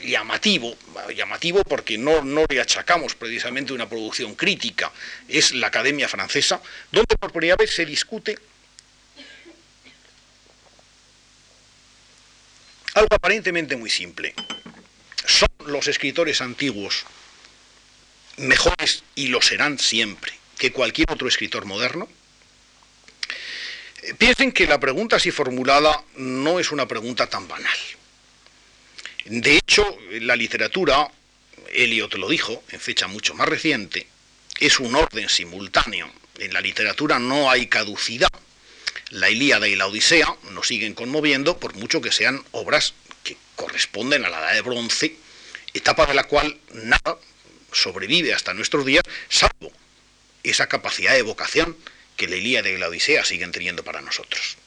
[0.03, 0.75] llamativo,
[1.15, 4.91] llamativo porque no, no le achacamos precisamente una producción crítica,
[5.27, 8.37] es la Academia Francesa, donde por primera vez se discute
[12.93, 14.33] algo aparentemente muy simple.
[15.25, 17.05] ¿Son los escritores antiguos
[18.37, 22.07] mejores y lo serán siempre que cualquier otro escritor moderno?
[24.17, 27.77] Piensen que la pregunta así formulada no es una pregunta tan banal.
[29.25, 31.09] De hecho, la literatura,
[31.71, 34.07] Eliot lo dijo en fecha mucho más reciente,
[34.59, 36.11] es un orden simultáneo.
[36.37, 38.29] En la literatura no hay caducidad.
[39.09, 44.25] La Ilíada y la Odisea nos siguen conmoviendo por mucho que sean obras que corresponden
[44.25, 45.15] a la edad de bronce,
[45.73, 47.17] etapa de la cual nada
[47.71, 49.71] sobrevive hasta nuestros días, salvo
[50.49, 51.75] esa capacidad de evocación
[52.15, 54.57] que la Ilíada y la Odisea siguen teniendo para nosotros.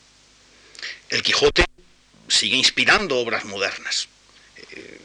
[1.09, 1.65] El Quijote
[2.29, 4.09] sigue inspirando obras modernas.
[4.73, 5.01] Eh,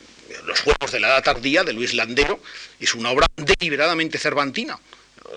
[0.45, 2.41] los Juegos de la Edad Tardía de Luis Landero
[2.79, 4.77] es una obra deliberadamente cervantina.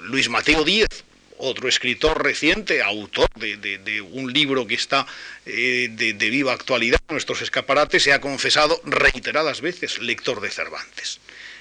[0.00, 1.04] Luis Mateo Díez,
[1.38, 5.06] otro escritor reciente, autor de, un libro que está
[5.44, 11.20] eh, de, viva actualidad nuestros escaparates, se ha confesado reiteradas veces lector de Cervantes.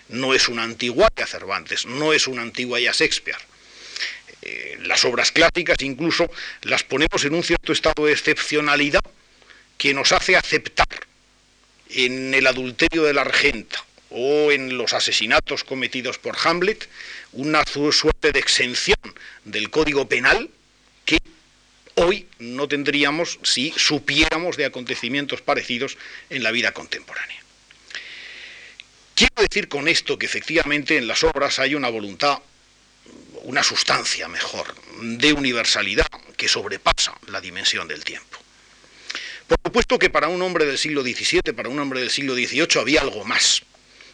[0.10, 3.38] No es una antigua a Cervantes, no es una antigua a Shakespeare
[4.46, 6.30] eh, las obras clásicas incluso
[6.62, 9.02] las ponemos en un cierto estado de excepcionalidad
[9.78, 10.88] que nos hace aceptar
[11.90, 16.88] en el adulterio de la regenta o en los asesinatos cometidos por Hamlet
[17.34, 19.00] una suerte de exención
[19.46, 20.50] del código penal
[21.06, 21.18] que
[21.96, 25.98] hoy no tendríamos si supiéramos de acontecimientos parecidos
[26.30, 27.42] en la vida contemporánea.
[29.16, 32.40] Quiero decir con esto que efectivamente en las obras hay una voluntad
[33.46, 38.40] una sustancia mejor de universalidad que sobrepasa la dimensión del tiempo.
[39.48, 42.80] Por supuesto que para un hombre del siglo XVII, para un hombre del siglo XVIII
[42.82, 43.62] había algo más.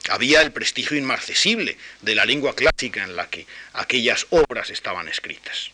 [0.10, 5.72] Había el prestigio inmarcesible de la lengua clásica en la que aquellas obras estaban escritas.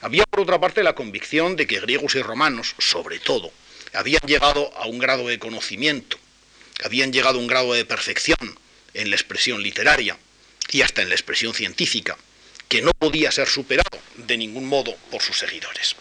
[0.00, 3.52] Había por otra parte la convicción de que griegos y romanos, sobre todo,
[3.92, 6.18] habían llegado a un grado de conocimiento,
[6.82, 8.58] habían llegado a un grado de perfección
[8.94, 10.18] en la expresión literaria
[10.70, 12.16] y hasta en la expresión científica,
[12.68, 15.96] que no podía ser superado de ningún modo por sus seguidores.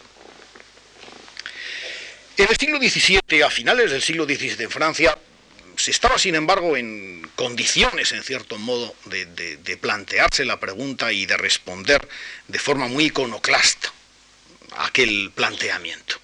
[2.38, 5.18] En el siglo XVII, a finales del siglo XVII en Francia,
[5.76, 11.38] se estaba, sin embargo, en condiciones, en cierto modo, de, plantearse la pregunta y de
[11.38, 12.08] responder
[12.48, 13.94] de forma muy iconoclasta
[14.78, 16.20] aquel planteamiento.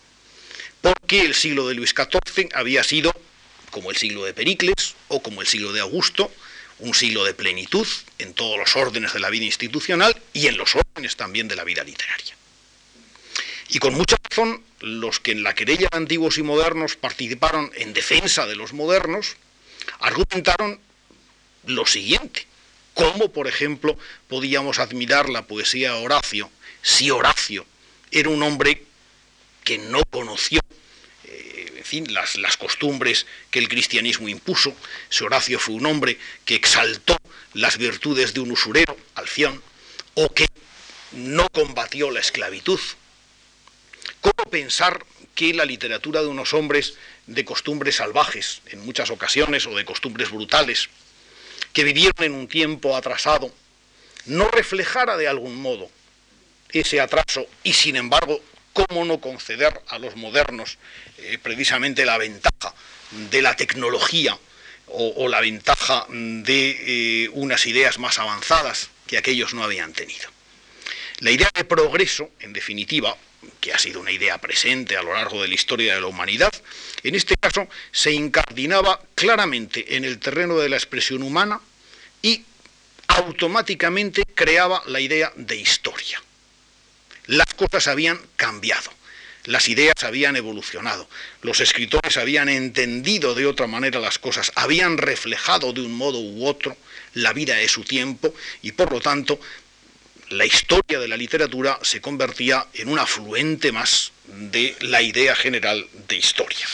[0.82, 3.14] Porque el siglo de Luis XIV había sido,
[3.72, 6.32] como el siglo de Pericles o como el siglo de Augusto,
[6.84, 7.88] un siglo de plenitud
[8.20, 11.64] en todos los órdenes de la vida institucional y en los órdenes también de la
[11.64, 12.36] vida literaria.
[13.70, 17.94] Y con mucha razón, los que en la querella de antiguos y modernos participaron en
[17.94, 19.38] defensa de los modernos,
[20.00, 20.80] argumentaron
[21.66, 22.46] lo siguiente.
[22.94, 27.66] ¿Cómo, por ejemplo, podíamos admirar la poesía de Horacio si Horacio
[28.12, 28.84] era un hombre
[29.64, 30.60] que no conoció
[31.84, 34.74] en fin, las, costumbres que el cristianismo impuso.
[35.10, 37.18] Si Horacio fue un hombre que exaltó
[37.54, 39.62] las virtudes de un usurero, Alción,
[40.14, 40.48] o que
[41.12, 42.80] no combatió la esclavitud.
[44.22, 46.94] ¿Cómo pensar que la literatura de unos hombres
[47.28, 50.88] de costumbres salvajes, en muchas ocasiones, o de costumbres brutales,
[51.74, 53.54] que vivieron en un tiempo atrasado,
[54.26, 55.92] no reflejara de algún modo
[56.70, 58.40] ese atraso y sin embargo,
[58.74, 60.78] cómo no conceder a los modernos
[61.18, 62.74] eh, precisamente la ventaja
[63.30, 64.38] de la tecnología
[64.88, 70.30] o, la ventaja de eh, unas ideas más avanzadas que aquellos no habían tenido.
[71.20, 73.16] La idea de progreso, en definitiva,
[73.60, 76.52] que ha sido una idea presente a lo largo de la historia de la humanidad,
[77.04, 81.60] en este caso se incardinaba claramente en el terreno de la expresión humana
[82.22, 82.44] y
[83.08, 86.22] automáticamente creaba la idea de historia.
[87.28, 88.92] Las cosas habían cambiado,
[89.46, 91.08] las ideas habían evolucionado,
[91.42, 96.46] los escritores habían entendido de otra manera las cosas, habían reflejado de un modo u
[96.46, 96.76] otro
[97.14, 99.40] la vida de su tiempo y por lo tanto
[100.30, 105.88] la historia de la literatura se convertía en un afluente más de la idea general
[106.08, 106.68] de historia.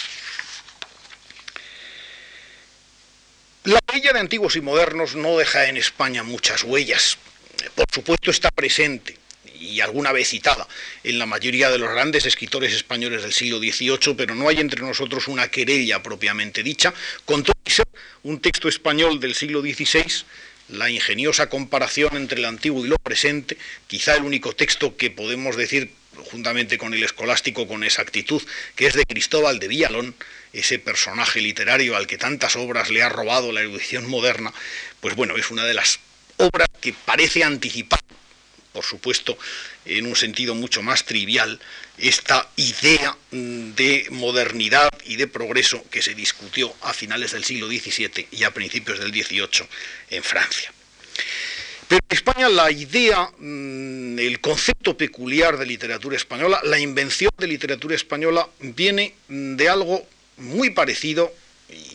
[3.65, 7.17] La huella de antiguos y modernos no deja en España muchas huellas.
[7.75, 9.18] Por supuesto está presente
[9.59, 10.67] y alguna vez citada
[11.03, 14.81] en la mayoría de los grandes escritores españoles del siglo XVIII, pero no hay entre
[14.81, 16.93] nosotros una querella propiamente dicha,
[17.25, 17.53] con todo
[18.23, 20.23] un texto español del siglo XVI
[20.69, 25.55] la ingeniosa comparación entre el antiguo y lo presente, quizá el único texto que podemos
[25.55, 25.91] decir
[26.31, 28.41] juntamente con el escolástico con exactitud,
[28.75, 30.15] que es de Cristóbal de Villalón,
[30.53, 34.53] ese personaje literario al que tantas obras le ha robado la erudición moderna,
[34.99, 35.99] pues bueno, es una de las
[36.37, 37.98] obras que parece anticipar,
[38.79, 39.37] por supuesto,
[39.83, 41.59] en un sentido mucho más trivial,
[41.97, 48.29] esta idea de modernidad y de progreso que se discutió a finales del siglo XVII
[48.31, 49.67] y a principios del XVIII
[50.11, 50.71] en Francia.
[51.89, 57.47] Pero en España la idea, mm, el concepto peculiar de literatura española, la invención de
[57.47, 61.33] literatura española viene de algo muy parecido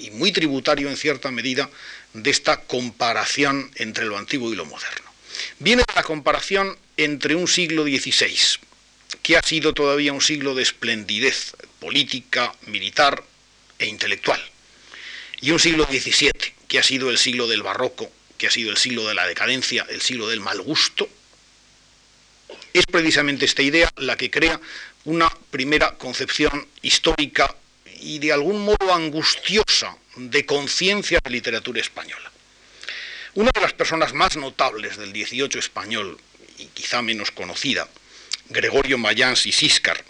[0.01, 1.71] y muy tributario en cierta medida
[2.13, 5.04] de esta comparación entre lo antiguo y lo moderno.
[5.59, 8.59] Viene la comparación entre un siglo XVI,
[9.23, 13.23] que ha sido todavía un siglo de esplendidez política, militar
[13.79, 14.41] e intelectual,
[15.41, 16.31] y un siglo XVII,
[16.69, 19.87] que ha sido el siglo del barroco, que ha sido el siglo de la decadencia,
[19.89, 21.09] el siglo del mal gusto,
[22.73, 24.61] es precisamente esta idea la que crea
[25.05, 27.55] una primera concepción histórica
[28.01, 32.34] y de algún modo angustiosa de conciencia de literatura española.
[33.37, 36.19] Una de las personas más notables del 18 español,
[36.57, 37.89] y quizá menos conocida,
[38.49, 40.05] Gregorio Mayans y Siscar,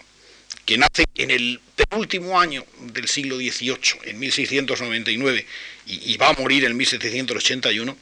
[0.63, 5.43] que nace en el penúltimo año del siglo XVIII, en 1699,
[5.87, 7.97] y, y va a morir en 1781,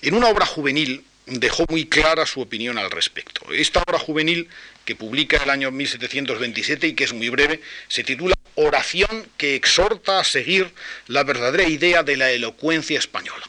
[0.00, 3.52] en una obra juvenil dejó muy clara su opinión al respecto.
[3.52, 4.48] Esta obra juvenil,
[4.86, 10.20] que publica el año 1727 y que es muy breve, se titula Oración que exhorta
[10.20, 10.72] a seguir
[11.06, 13.44] la verdadera idea de la elocuencia española.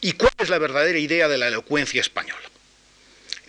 [0.00, 2.42] ¿Y cuál es la verdadera idea de la elocuencia española?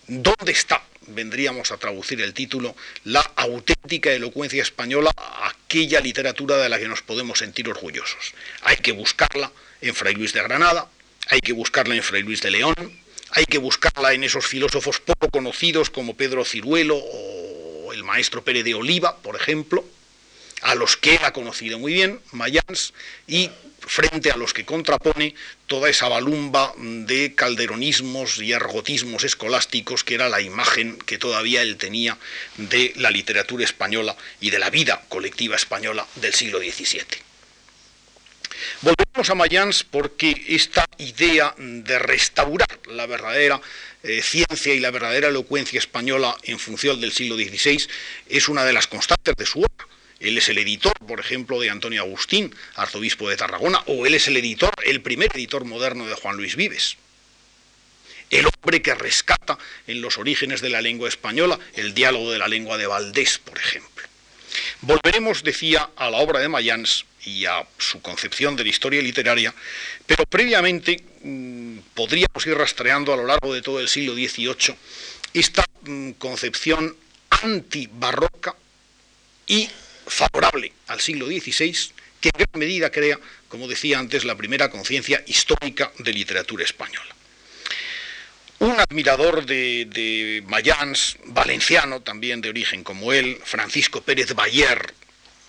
[0.06, 6.78] ¿Dónde está, vendríamos a traducir el título, la auténtica elocuencia española, aquella literatura de la
[6.78, 8.32] que nos podemos sentir orgullosos?
[8.62, 10.88] Hay que buscarla en Fray Luis de Granada,
[11.28, 12.74] hay que buscarla en Fray Luis de León,
[13.30, 18.64] hay que buscarla en esos filósofos poco conocidos como Pedro Ciruelo o el maestro Pérez
[18.64, 19.84] de Oliva, por ejemplo,
[20.62, 22.92] a los que ha conocido muy bien, Mayans,
[23.26, 23.50] y
[23.86, 25.34] frente a los que contrapone
[25.66, 31.76] toda esa balumba de calderonismos y argotismos escolásticos que era la imagen que todavía él
[31.76, 32.18] tenía
[32.56, 37.30] de la literatura española y de la vida colectiva española del siglo XVII.
[38.82, 43.60] Volvemos a Mayans porque esta idea de restaurar la verdadera
[44.02, 47.86] eh, ciencia y la verdadera elocuencia española en función del siglo XVI
[48.28, 49.89] es una de las constantes de su obra.
[50.20, 54.28] Él es el editor, por ejemplo, de Antonio Agustín, arzobispo de Tarragona, o él es
[54.28, 56.98] el editor, el primer editor moderno de Juan Luis Vives.
[58.28, 62.48] El hombre que rescata en los orígenes de la lengua española el diálogo de la
[62.48, 64.06] lengua de Valdés, por ejemplo.
[64.82, 69.54] Volveremos, decía, a la obra de Mayans y a su concepción de la historia literaria,
[70.06, 74.76] pero previamente mm, podríamos ir rastreando a lo largo de todo el siglo XVIII
[75.34, 76.96] esta mm, concepción
[77.42, 78.54] antibarroca
[79.46, 79.68] y
[80.10, 81.74] favorable al siglo XVI,
[82.20, 87.14] que en gran medida crea, como decía antes, la primera conciencia histórica de literatura española.
[88.58, 94.92] Un admirador de, de, Mayans, valenciano también de origen como él, Francisco Pérez Bayer,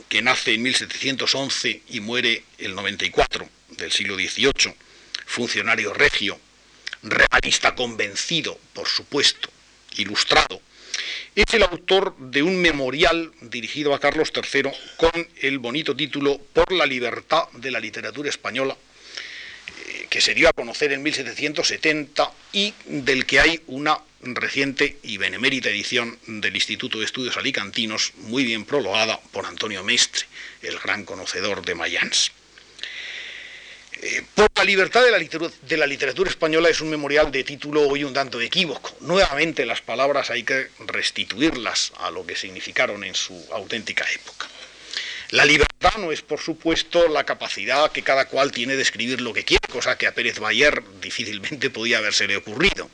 [0.08, 4.74] que nace en 1711 y muere el 94 del siglo XVIII,
[5.26, 6.40] funcionario regio,
[7.04, 9.50] realista convencido, por supuesto,
[9.98, 10.62] ilustrado,
[11.36, 16.72] es el autor de un memorial dirigido a Carlos III con el bonito título Por
[16.74, 18.76] la libertad de la literatura española,
[19.88, 25.18] eh, que se dio a conocer en 1770 y del que hay una reciente y
[25.18, 30.26] benemérita edición del Instituto de Estudios Alicantinos, muy bien prologada por Antonio Mestre,
[30.62, 32.32] el gran conocedor de Mayans.
[34.04, 35.12] Eh, por la libertad de
[35.78, 38.96] la, literatura, española es un memorial de título hoy un tanto equívoco.
[39.02, 44.48] Nuevamente las palabras hay que restituirlas a lo que significaron en su auténtica época.
[45.30, 49.34] La libertad no es, por supuesto, la capacidad que cada cual tiene de escribir lo
[49.34, 52.90] que quiere, cosa que a Pérez Bayer difícilmente podía habérsele ocurrido.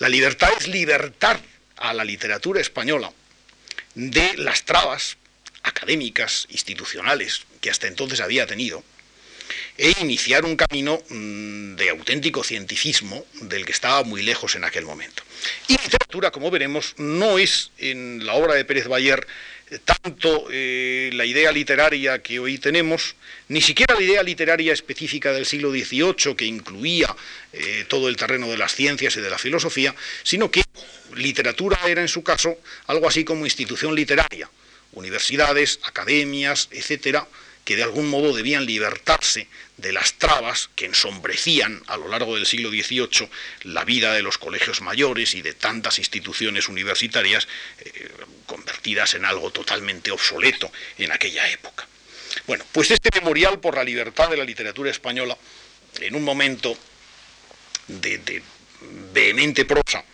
[0.00, 1.40] La libertad es libertar
[1.76, 3.12] a la literatura española
[3.94, 5.16] de las trabas
[5.62, 8.82] académicas, institucionales, que hasta entonces había tenido,
[9.76, 14.84] e iniciar un camino mm, de auténtico cientificismo del que estaba muy lejos en aquel
[14.84, 15.22] momento.
[15.68, 19.26] Y literatura, como veremos, no es en la obra de Pérez Bayer
[19.70, 23.16] eh, tanto eh, la idea literaria que hoy tenemos,
[23.48, 27.14] ni siquiera la idea literaria específica del siglo XVIII que incluía
[27.52, 30.62] eh, todo el terreno de las ciencias y de la filosofía, sino que
[31.16, 34.50] literatura era en su caso algo así como institución literaria,
[34.92, 37.26] universidades, academias, etcétera,
[37.64, 42.46] que de algún modo debían libertarse de las trabas que ensombrecían a lo largo del
[42.46, 43.28] siglo XVIII
[43.64, 47.48] la vida de los colegios mayores y de tantas instituciones universitarias
[47.80, 48.10] eh,
[48.46, 51.86] convertidas en algo totalmente obsoleto en aquella época.
[52.46, 55.36] Bueno, pues este memorial por la libertad de la literatura española,
[56.00, 56.76] en un momento
[57.88, 58.42] de,
[59.12, 60.04] vehemente prosa,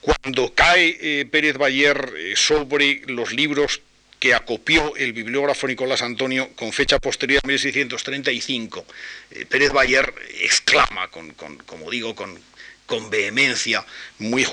[0.00, 3.80] cuando cae eh, Pérez Bayer eh, sobre los libros
[4.18, 8.86] que acopió el bibliógrafo Nicolás Antonio con fecha posterior a 1635,
[9.30, 12.38] eh, Pérez Bayer exclama, con, como digo, con,
[12.86, 13.84] con vehemencia
[14.18, 14.46] muy,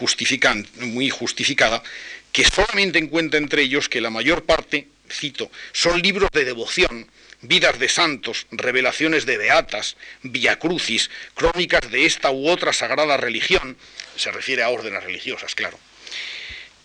[0.78, 1.84] muy justificada,
[2.32, 7.08] que solamente encuentra entre ellos que la mayor parte, cito, son libros de devoción,
[7.42, 13.78] vidas de santos, revelaciones de beatas, viacrucis, crónicas de esta u otra sagrada religión,
[14.16, 15.78] se refiere a órdenes religiosas, claro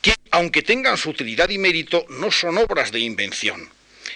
[0.01, 3.71] que, aunque tengan su utilidad y mérito, no son obras de invención.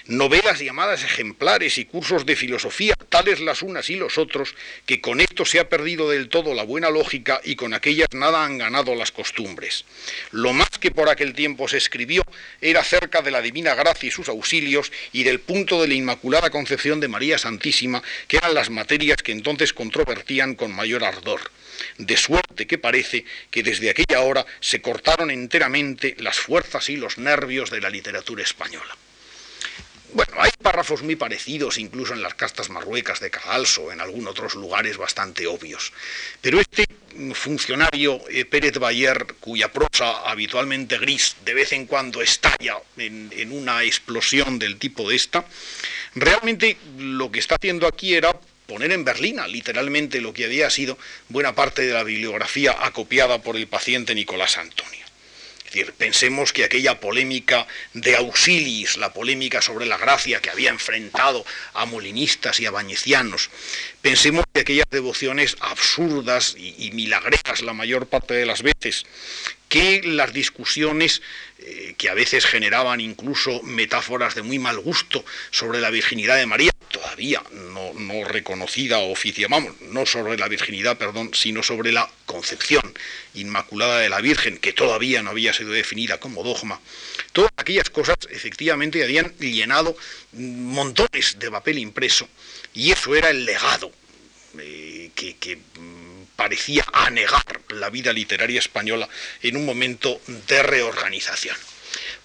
[0.07, 5.20] Novelas llamadas ejemplares y cursos de filosofía, tales las unas y los otros, que con
[5.20, 8.97] esto se ha perdido del todo la buena lógica y con aquellas nada han ganado
[8.97, 9.85] las costumbres.
[10.33, 12.24] Lo más que por aquel tiempo se escribió
[12.61, 16.51] era acerca de la divina gracia y sus auxilios y del punto de la Inmaculada
[16.51, 21.43] Concepción de María Santísima, que eran las materias que entonces controvertían con mayor ardor
[21.99, 27.18] de suerte que parece que desde aquella hora se cortaron enteramente las fuerzas y los
[27.18, 28.97] nervios de la literatura española.
[30.14, 34.55] Bueno, hay párrafos muy parecidos incluso en las castas marruecas de Cagalso, en algunos otros
[34.57, 35.90] lugares bastante obvios.
[36.43, 36.84] Pero este
[37.34, 43.84] funcionario eh, Pérez Bayer, cuya prosa habitualmente gris de vez en cuando estalla en una
[43.84, 45.47] explosión del tipo de esta,
[46.14, 48.38] realmente lo que está haciendo aquí era
[48.72, 50.96] poner en berlina literalmente lo que había sido
[51.28, 55.04] buena parte de la bibliografía acopiada por el paciente Nicolás Antonio.
[55.58, 60.70] Es decir, pensemos que aquella polémica de Auxilis, la polémica sobre la gracia que había
[60.70, 61.44] enfrentado
[61.74, 63.50] a molinistas y a bañecianos,
[64.03, 69.07] pensemos que aquellas devociones absurdas y, y milagreras la mayor parte de las veces,
[69.68, 71.22] que las discusiones
[71.64, 76.46] eh, que a veces generaban incluso metáforas de muy mal gusto sobre la virginidad de
[76.46, 77.92] María, todavía no,
[78.24, 82.82] reconocida oficialmente, vamos, no sobre la virginidad, perdón, sino sobre la concepción
[83.34, 86.80] inmaculada de la Virgen, que todavía no había sido definida como dogma.
[87.32, 89.96] Todas aquellas cosas efectivamente habían llenado
[90.32, 92.28] montones de papel impreso
[92.74, 93.91] y eso era el legado
[94.59, 99.09] eh, que mm, parecía anegar la vida literaria española
[99.42, 101.57] en un momento de reorganización.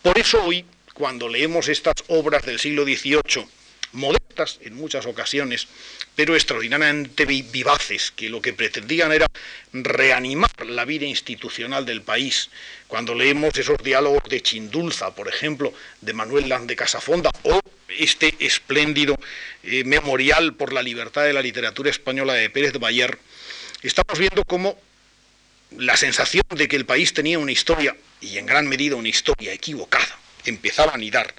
[0.02, 3.48] Por eso hoy, cuando leemos estas obras del siglo XVIII,
[3.94, 5.68] modestas en muchas ocasiones,
[6.16, 9.28] pero extraordinariamente vivaces, que lo que pretendían era
[9.72, 12.50] reanimar la vida institucional del país.
[12.88, 17.60] Cuando leemos esos diálogos de Chindulza, por ejemplo, de Manuel Land de Casafonda, o
[17.90, 19.18] este espléndido
[19.64, 23.18] eh, memorial por la libertad de la literatura española de Pérez de Bayer,
[23.82, 24.80] estamos viendo cómo
[25.72, 29.54] la sensación de que el país tenía una historia, y en gran medida una historia
[29.54, 31.34] equivocada, empezaba a anidar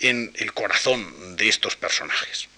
[0.00, 2.48] en el corazón de estos personajes.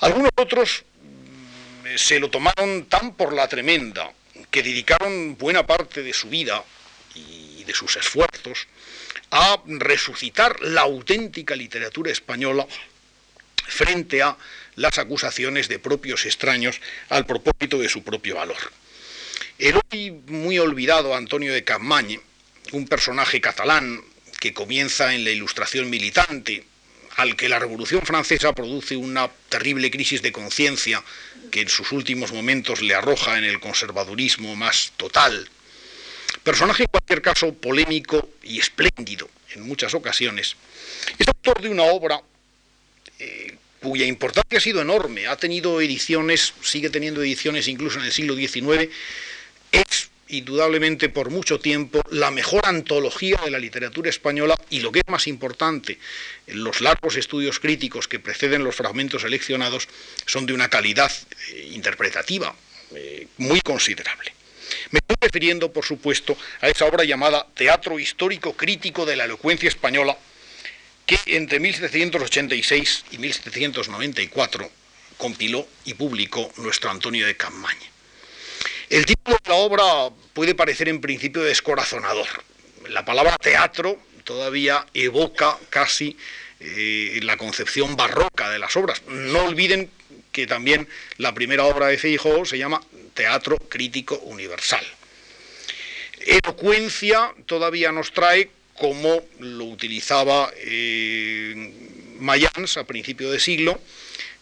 [0.00, 4.12] Algunos otros mm, se lo tomaron tan por la tremenda
[4.50, 6.64] que dedicaron buena parte de su vida
[7.14, 8.66] y de sus esfuerzos
[9.30, 12.66] a resucitar la auténtica literatura española
[13.66, 14.36] frente a
[14.76, 18.56] las acusaciones de propios extraños al propósito de su propio valor.
[19.58, 22.20] El hoy muy olvidado Antonio de Capmany,
[22.72, 24.02] un personaje catalán
[24.40, 26.64] que comienza en la ilustración militante,
[27.16, 31.02] al que la Revolución Francesa produce una terrible crisis de conciencia
[31.50, 35.48] que en sus últimos momentos le arroja en el conservadurismo más total.
[36.44, 40.56] Personaje en cualquier caso polémico y espléndido en muchas ocasiones.
[41.18, 42.20] Es autor de una obra
[43.18, 45.26] eh, cuya importancia ha sido enorme.
[45.26, 48.90] Ha tenido ediciones, sigue teniendo ediciones incluso en el siglo XIX.
[49.72, 55.00] Es indudablemente por mucho tiempo la mejor antología de la literatura española y lo que
[55.00, 55.98] es más importante,
[56.46, 59.88] los largos estudios críticos que preceden los fragmentos seleccionados
[60.26, 61.12] son de una calidad
[61.52, 62.54] eh, interpretativa
[62.94, 64.32] eh, muy considerable.
[64.94, 69.68] Me estoy refiriendo, por supuesto, a esa obra llamada Teatro Histórico Crítico de la Elocuencia
[69.68, 70.16] Española,
[71.04, 74.70] que entre 1786 y 1794
[75.16, 77.90] compiló y publicó nuestro Antonio de Campaña.
[78.88, 79.82] El título de la obra
[80.32, 82.28] puede parecer en principio descorazonador.
[82.88, 86.16] La palabra teatro todavía evoca casi
[86.60, 89.02] eh, la concepción barroca de las obras.
[89.08, 89.90] No olviden
[90.34, 92.82] que también la primera obra de Feijóo se llama
[93.14, 94.84] Teatro Crítico Universal.
[96.26, 101.72] Elocuencia todavía nos trae como lo utilizaba eh,
[102.18, 103.80] Mayans a principio de siglo,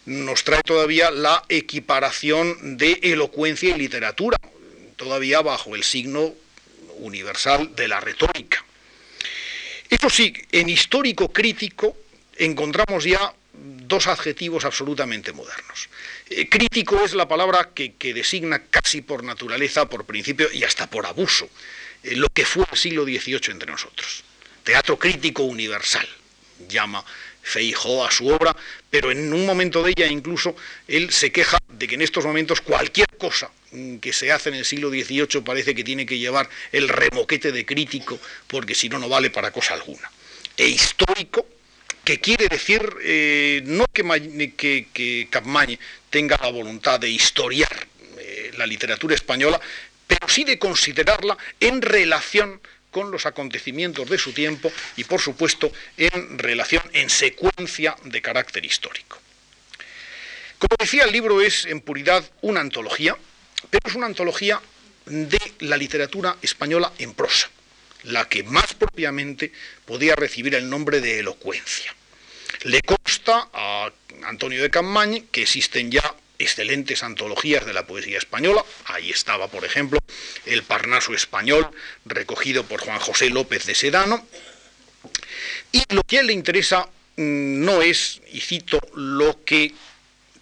[0.07, 4.37] nos trae todavía la equiparación de elocuencia y literatura,
[4.95, 6.33] todavía bajo el signo
[6.97, 8.65] universal de la retórica.
[9.91, 11.95] Eso sí, en histórico crítico
[12.37, 15.89] encontramos ya dos adjetivos absolutamente modernos.
[16.29, 21.05] Eh, crítico es la palabra que, designa casi por naturaleza, por principio y hasta por
[21.05, 21.47] abuso,
[22.03, 24.23] eh, lo que fue el siglo XVIII entre nosotros.
[24.63, 26.07] Teatro crítico universal,
[26.67, 27.03] llama
[27.41, 28.55] Feijó a su obra,
[28.89, 30.55] pero en un momento de ella incluso
[30.87, 33.51] él se queja de que en estos momentos cualquier cosa
[33.99, 37.65] que se hace en el siglo XVIII parece que tiene que llevar el remoquete de
[37.65, 40.09] crítico, porque si no, no vale para cosa alguna.
[40.55, 41.45] E histórico,
[42.03, 45.27] que quiere decir eh, no que, que,
[46.09, 47.87] tenga la voluntad de historiar
[48.17, 49.59] eh, la literatura española,
[50.05, 55.71] pero sí de considerarla en relación con los acontecimientos de su tiempo y, por supuesto,
[55.97, 59.17] en relación, en secuencia de carácter histórico.
[60.59, 63.17] Como decía, el libro es en puridad una antología,
[63.69, 64.61] pero es una antología
[65.05, 67.49] de la literatura española en prosa,
[68.03, 69.51] la que más propiamente
[69.85, 71.93] podía recibir el nombre de elocuencia.
[72.63, 73.91] Le consta a
[74.25, 78.63] Antonio de Campaña que existen ya excelentes antologías de la poesía española.
[78.85, 79.99] Ahí estaba, por ejemplo,
[80.45, 81.69] El Parnaso Español,
[82.05, 84.25] recogido por Juan José López de Sedano.
[85.71, 86.87] Y lo que a él le interesa
[87.17, 89.73] mm, no es, y cito, lo que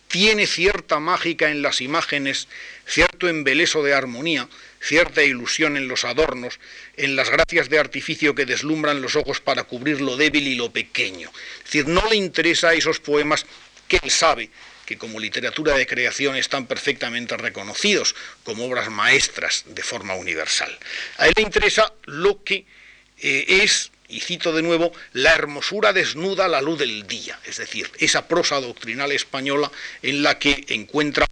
[0.07, 2.47] tiene cierta mágica en las imágenes,
[2.85, 4.47] cierto embeleso de armonía,
[4.81, 6.59] cierta ilusión en los adornos,
[6.97, 10.71] en las gracias de artificio que deslumbran los ojos para cubrir lo débil y lo
[10.71, 11.31] pequeño.
[11.59, 13.45] Es decir, no le interesa esos poemas
[13.87, 14.49] que él sabe
[14.85, 20.77] que como literatura de creación están perfectamente reconocidos como obras maestras de forma universal.
[21.17, 22.65] A él le interesa lo que
[23.19, 27.57] eh, es, y cito de nuevo, la hermosura desnuda a la luz del día, es
[27.57, 29.71] decir, esa prosa doctrinal española
[30.01, 31.25] en la que encuentra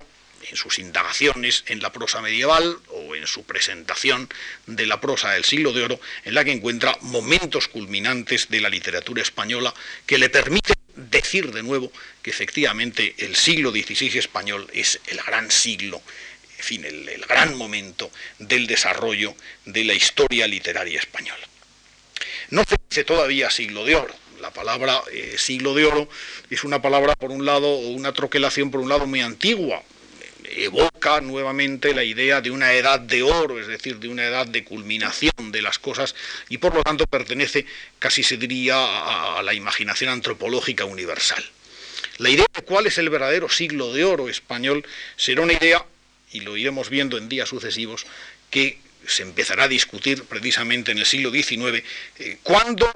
[0.49, 4.29] en sus indagaciones en la prosa medieval o en su presentación
[4.65, 8.69] de la prosa del siglo de oro, en la que encuentra momentos culminantes de la
[8.69, 9.73] literatura española
[10.05, 11.91] que le permiten decir de nuevo
[12.21, 16.01] que efectivamente el siglo XVI español es el gran siglo,
[16.57, 19.35] en fin, el, gran momento del desarrollo
[19.65, 21.47] de la historia literaria española.
[22.49, 24.15] No se dice todavía siglo de oro.
[24.41, 26.09] La palabra eh, siglo de oro
[26.49, 29.83] es una palabra, por un lado, o una troquelación, por un lado, muy antigua,
[30.51, 34.63] evoca nuevamente la idea de una edad de oro, es decir, de una edad de
[34.63, 36.15] culminación de las cosas,
[36.49, 37.65] y por lo tanto pertenece,
[37.99, 38.75] casi se diría,
[39.37, 41.43] a, la imaginación antropológica universal.
[42.17, 44.85] La idea de cuál es el verdadero siglo de oro español
[45.15, 45.85] será una idea,
[46.31, 48.05] y lo iremos viendo en días sucesivos,
[48.49, 51.83] que se empezará a discutir precisamente en el siglo XIX,
[52.19, 52.91] eh, cuando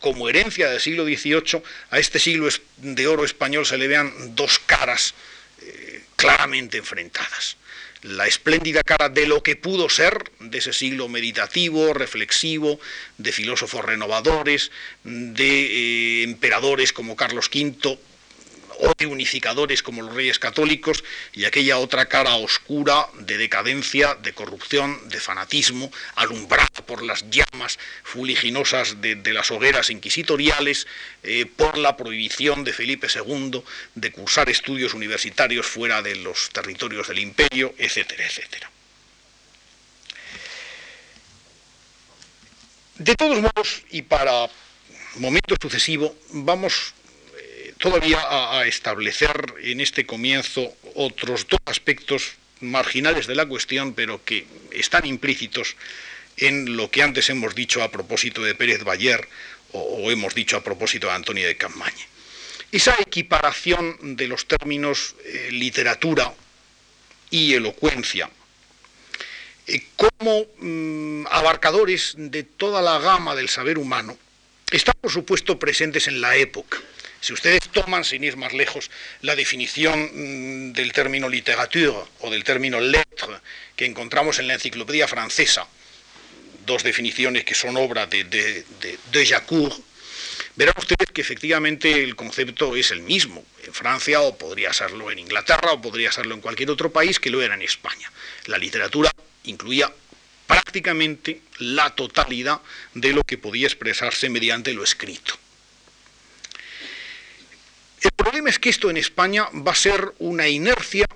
[0.00, 4.58] como herencia del siglo XVIII, a este siglo de oro español se le vean dos
[4.58, 5.14] caras
[6.16, 7.56] claramente enfrentadas.
[8.02, 12.80] La espléndida cara de lo que pudo ser, de ese siglo meditativo, reflexivo,
[13.18, 14.70] de filósofos renovadores,
[15.04, 17.98] de eh, emperadores como Carlos V,
[18.80, 25.08] o unificadores como los reyes católicos, y aquella otra cara oscura de decadencia, de corrupción,
[25.08, 30.86] de fanatismo, alumbrada por las llamas fuliginosas de, las hogueras inquisitoriales,
[31.22, 33.62] eh, por la prohibición de Felipe II
[33.94, 38.70] de cursar estudios universitarios fuera de los territorios del imperio, etcétera, etcétera.
[42.96, 44.50] De todos modos, y para
[45.16, 46.92] momento sucesivo, vamos
[47.80, 54.46] todavía a, establecer en este comienzo otros dos aspectos marginales de la cuestión, pero que
[54.70, 55.76] están implícitos
[56.36, 59.26] en lo que antes hemos dicho a propósito de Pérez Bayer
[59.72, 62.06] o, hemos dicho a propósito de Antonio de Campaña.
[62.70, 66.32] Esa equiparación de los términos eh, literatura
[67.30, 68.28] y elocuencia
[69.66, 74.18] eh, como mm, abarcadores de toda la gama del saber humano
[74.70, 76.78] están por supuesto presentes en la época
[77.20, 78.90] si ustedes toman, sin ir más lejos,
[79.20, 83.36] la definición mm, del término literature o del término lettre
[83.76, 85.66] que encontramos en la enciclopedia francesa,
[86.64, 88.64] dos definiciones que son obra de, de,
[89.10, 89.72] de, Jacour,
[90.56, 95.18] verán ustedes que efectivamente el concepto es el mismo en Francia o podría serlo en
[95.18, 98.10] Inglaterra o podría serlo en cualquier otro país que lo era en España.
[98.46, 99.10] La literatura
[99.44, 99.92] incluía
[100.46, 102.60] prácticamente la totalidad
[102.94, 105.39] de lo que podía expresarse mediante lo escrito.
[108.00, 111.06] El problema es que esto en España va a ser una inercia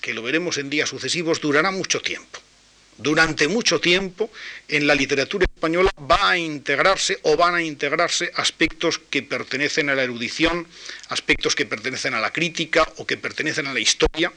[0.00, 2.40] que lo veremos en días sucesivos, durará mucho tiempo.
[2.96, 4.30] Durante mucho tiempo
[4.68, 9.94] en la literatura española va a integrarse o van a integrarse aspectos que pertenecen a
[9.94, 10.66] la erudición,
[11.08, 14.32] aspectos que pertenecen a la crítica o que pertenecen a la historia,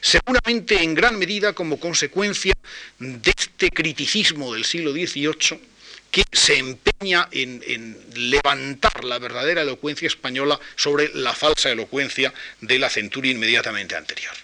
[0.00, 2.54] seguramente en gran medida como consecuencia
[2.98, 5.75] de este criticismo del siglo XVIII
[6.10, 12.88] que se empeña en, levantar la verdadera elocuencia española sobre la falsa elocuencia de la
[12.88, 14.34] centuria inmediatamente anterior.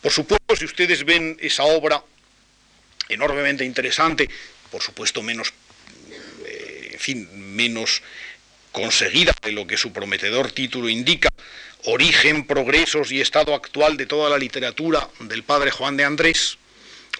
[0.00, 2.02] Por supuesto, si ustedes ven esa obra
[3.08, 4.28] enormemente interesante,
[4.70, 5.52] por supuesto menos,
[6.46, 8.02] eh, en fin, menos
[8.72, 11.28] conseguida de lo que su prometedor título indica,
[11.84, 16.58] Origen, Progresos y Estado Actual de toda la literatura del padre Juan de Andrés,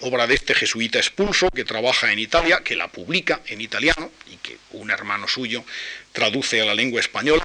[0.01, 4.37] obra de este jesuita expulso que trabaja en Italia, que la publica en italiano y
[4.37, 5.65] que un hermano suyo
[6.13, 7.43] traduce a la lengua española,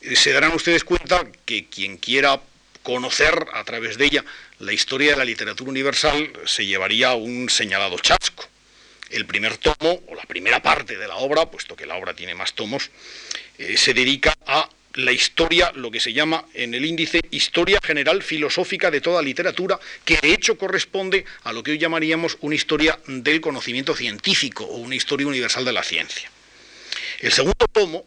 [0.00, 2.40] eh, se darán ustedes cuenta que quien quiera
[2.82, 4.24] conocer a través de ella
[4.58, 8.44] la historia de la literatura universal se llevaría un señalado chasco.
[9.10, 12.34] El primer tomo, o la primera parte de la obra, puesto que la obra tiene
[12.34, 12.90] más tomos,
[13.56, 18.22] eh, se dedica a la historia, lo que se llama en el índice Historia General
[18.22, 22.98] Filosófica de toda literatura, que de hecho corresponde a lo que hoy llamaríamos una historia
[23.06, 26.30] del conocimiento científico o una historia universal de la ciencia.
[27.20, 28.04] El segundo tomo,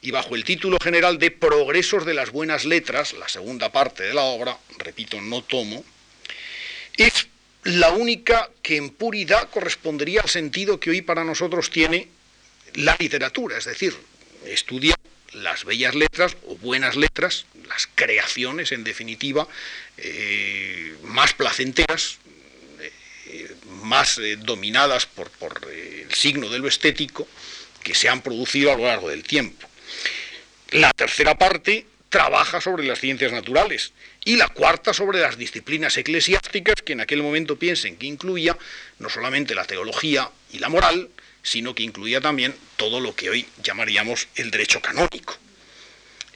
[0.00, 4.14] y bajo el título general de Progresos de las Buenas Letras, la segunda parte de
[4.14, 5.84] la obra, repito, no tomo,
[6.96, 7.28] es
[7.64, 12.08] la única que en puridad correspondería al sentido que hoy para nosotros tiene
[12.74, 13.94] la literatura, es decir,
[14.44, 14.96] estudia
[15.34, 19.46] las bellas letras o buenas letras, las creaciones en definitiva,
[19.96, 22.18] eh, más placenteras,
[23.26, 27.26] eh, más eh, dominadas por, por el signo de lo estético,
[27.82, 29.68] que se han producido a lo largo del tiempo.
[30.70, 33.92] La tercera parte trabaja sobre las ciencias naturales
[34.24, 38.56] y la cuarta sobre las disciplinas eclesiásticas que en aquel momento piensen que incluía
[38.98, 41.08] no solamente la teología y la moral,
[41.42, 45.36] sino que incluía también todo lo que hoy llamaríamos el derecho canónico.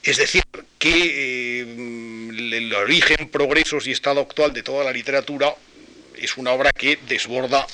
[0.03, 0.43] Es decir,
[0.79, 5.55] que eh, el origen, progresos y estado actual de toda la literatura
[6.15, 7.65] es una obra que desborda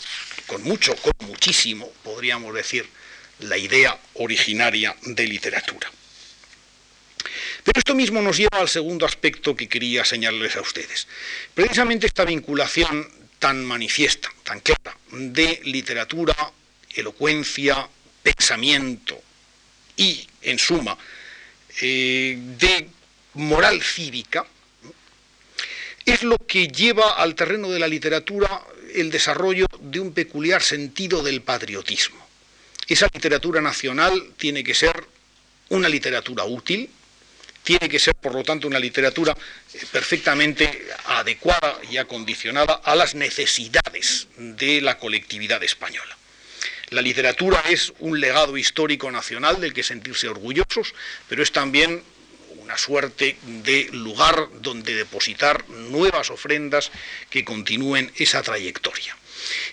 [0.48, 2.86] con mucho, con muchísimo, podríamos decir,
[3.40, 5.92] la idea originaria de literatura.
[7.64, 11.08] Pero esto mismo nos lleva al segundo aspecto que quería señalarles a ustedes.
[11.54, 13.10] Precisamente esta vinculación
[13.40, 16.36] tan manifiesta, tan clara, de literatura
[16.96, 17.88] elocuencia,
[18.22, 19.22] pensamiento
[19.96, 20.98] y, en suma,
[21.82, 22.90] eh, de
[23.36, 24.46] moral cívica,
[26.06, 28.62] es lo que lleva al terreno de la literatura
[28.94, 32.24] el desarrollo de un peculiar sentido del patriotismo.
[32.88, 35.06] Esa literatura nacional tiene que ser
[35.70, 36.90] una literatura útil,
[37.64, 39.36] tiene que ser, por lo tanto, una literatura
[39.92, 46.18] perfectamente adecuada y acondicionada a las necesidades de la colectividad española.
[46.94, 50.94] La literatura es un legado histórico nacional del que sentirse orgullosos,
[51.28, 52.04] pero es también
[52.58, 56.92] una suerte de lugar donde depositar nuevas ofrendas
[57.32, 59.18] que continúen esa trayectoria.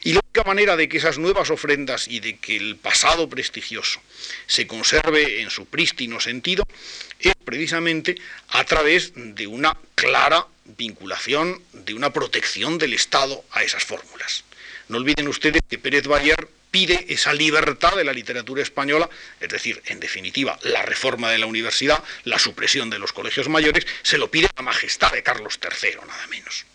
[0.02, 4.00] Y la única manera de que esas nuevas ofrendas y de que el pasado prestigioso
[4.46, 6.66] se conserve en su prístino sentido
[7.18, 8.16] es precisamente
[8.48, 14.44] a través de una clara vinculación, de una protección del Estado a esas fórmulas.
[14.88, 19.08] No olviden ustedes que Pérez Bayer pide esa libertad de la literatura española,
[19.40, 23.86] es decir, en definitiva, la reforma de la universidad, la supresión de los colegios mayores,
[24.02, 26.66] se lo pide la majestad de Carlos III, nada menos.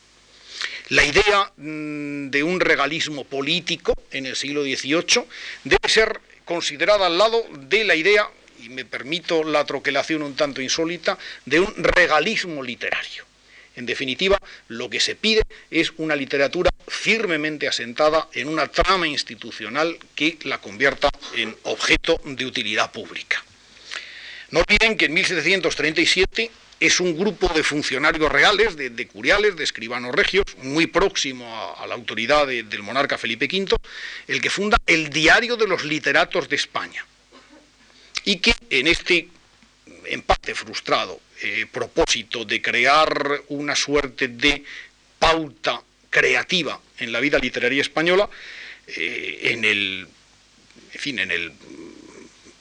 [0.89, 5.25] La idea mm, de un regalismo político en el siglo XVIII
[5.63, 8.29] debe ser considerada al lado de la idea,
[8.61, 13.25] y me permito la troquelación un tanto insólita, de un regalismo literario.
[13.75, 14.37] En definitiva,
[14.69, 20.59] lo que se pide es una literatura firmemente asentada en una trama institucional que la
[20.59, 23.43] convierta en objeto de utilidad pública.
[24.51, 30.13] No olviden que en 1737 es un grupo de funcionarios reales, de, curiales, de escribanos
[30.13, 33.75] regios, muy próximo a, la autoridad del monarca Felipe V,
[34.27, 37.05] el que funda el Diario de los Literatos de España.
[38.25, 39.29] Y que en este,
[40.07, 44.63] en parte frustrado, eh, propósito de crear una suerte de
[45.19, 48.29] pauta creativa en la vida literaria española,
[48.87, 50.07] eh, en el,
[50.93, 51.51] en fin, en el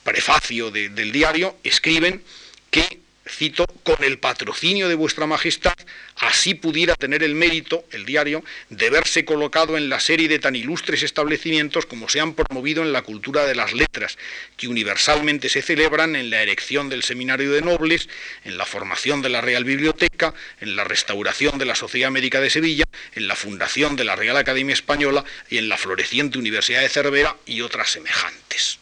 [0.03, 2.21] prefacio del diario escriben
[2.69, 5.73] que cito, con el patrocinio de vuestra majestad,
[6.17, 10.55] así pudiera tener el mérito, el diario, de verse colocado en la serie de tan
[10.55, 14.17] ilustres establecimientos como se han promovido en la cultura de las letras,
[14.57, 18.09] que universalmente se celebran en la erección del Seminario de Nobles,
[18.43, 22.49] en la formación de la Real Biblioteca, en la restauración de la Sociedad Médica de
[22.49, 26.89] Sevilla, en la fundación de la Real Academia Española y en la floreciente Universidad de
[26.89, 28.79] Cervera y otras semejantes.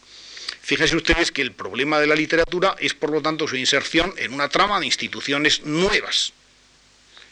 [0.63, 4.33] Fíjense ustedes que el problema de la literatura es, por lo tanto, su inserción en
[4.33, 6.31] una trama de instituciones nuevas.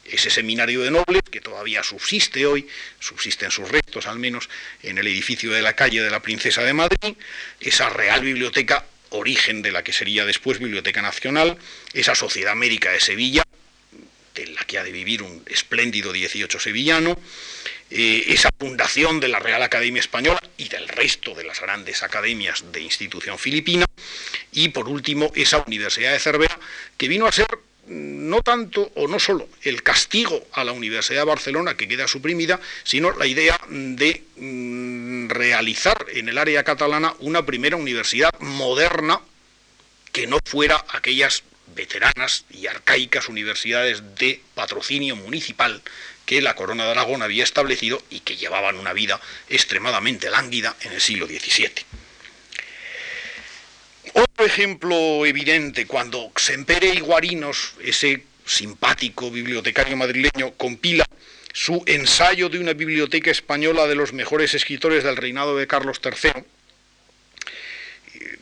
[0.04, 2.68] Ese seminario de nobles, que todavía subsiste hoy,
[3.00, 4.50] subsisten sus restos al menos
[4.84, 7.16] en el edificio de la calle de la Princesa de Madrid,
[7.62, 11.58] esa Real Biblioteca, origen de la que sería después Biblioteca Nacional,
[11.94, 13.44] esa Sociedad Médica de Sevilla,
[14.36, 17.18] de la que ha de vivir un espléndido 18 sevillano,
[17.94, 22.64] eh, esa fundación de la Real Academia Española y del resto de las grandes academias
[22.72, 23.86] de institución filipina,
[24.54, 26.58] y por último esa Universidad de Cervera,
[26.96, 27.48] que vino a ser
[27.88, 32.08] mm, no tanto o no solo el castigo a la Universidad de Barcelona que queda
[32.08, 39.20] suprimida, sino la idea de mm, realizar en el área catalana una primera universidad moderna
[40.14, 41.44] que no fuera aquellas
[41.76, 45.82] veteranas y arcaicas universidades de patrocinio municipal
[46.32, 49.20] que la Corona de Aragón había establecido y que llevaban una vida
[49.50, 51.70] extremadamente lánguida en el siglo XVII.
[54.14, 61.04] Otro ejemplo evidente, cuando Sempere y Guarinos, ese simpático bibliotecario madrileño, compila
[61.52, 66.46] su ensayo de una biblioteca española de los mejores escritores del reinado de Carlos III,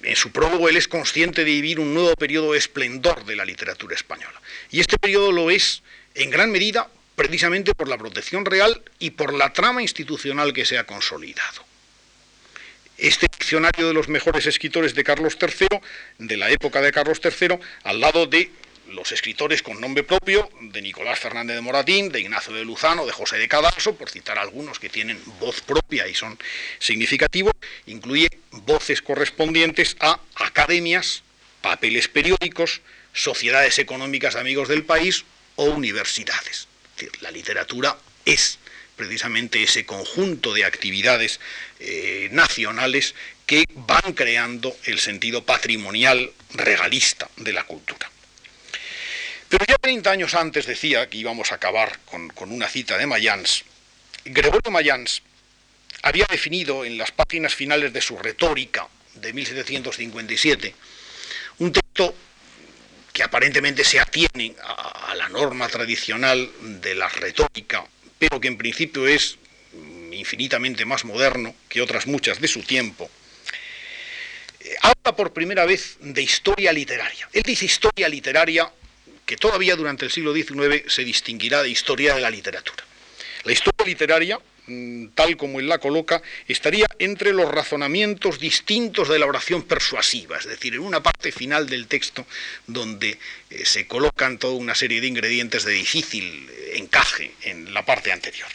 [0.03, 3.45] en su prólogo él es consciente de vivir un nuevo periodo de esplendor de la
[3.45, 4.39] literatura española.
[4.69, 5.81] Y este periodo lo es
[6.13, 6.87] en gran medida
[7.19, 11.65] precisamente por la protección real y por la trama institucional que se ha consolidado.
[12.97, 15.67] Este diccionario de los mejores escritores de Carlos III,
[16.17, 18.49] de la época de Carlos III, al lado de
[18.87, 23.11] los escritores con nombre propio, de Nicolás Fernández de Moratín, de Ignacio de Luzano, de
[23.11, 26.39] José de Cadalso, por citar algunos que tienen voz propia y son
[26.79, 27.51] significativos,
[27.85, 31.23] incluye voces correspondientes a academias,
[31.59, 32.79] papeles periódicos,
[33.11, 35.25] sociedades económicas amigos del país
[35.57, 36.68] o universidades
[37.21, 38.59] la literatura es
[38.95, 41.39] precisamente ese conjunto de actividades
[41.79, 48.11] eh, nacionales que van creando el sentido patrimonial regalista de la cultura.
[49.47, 53.07] Pero ya 30 años antes decía que íbamos a acabar con, con una cita de
[53.07, 53.63] Mayans.
[54.25, 55.23] Gregorio Mayans
[56.03, 60.75] había definido en las páginas finales de su retórica de 1757
[61.59, 62.15] un texto
[63.19, 66.49] que aparentemente se atienen a, la norma tradicional
[66.81, 67.85] de la retórica,
[68.17, 69.37] pero que en principio es
[70.13, 73.11] infinitamente más moderno que otras muchas de su tiempo,
[74.61, 77.27] eh, habla por primera vez de historia literaria.
[77.33, 78.71] Él dice historia literaria
[79.25, 82.85] que todavía durante el siglo XIX se distinguirá de historia de la literatura.
[83.43, 84.48] La historia literaria Mm,
[85.15, 90.45] tal como él la coloca, estaría entre los razonamientos distintos de la oración persuasiva, es
[90.45, 92.25] decir, en una parte final del texto
[92.67, 93.17] donde
[93.49, 98.11] eh, se colocan toda una serie de ingredientes de difícil eh, encaje en la parte
[98.11, 98.49] anterior.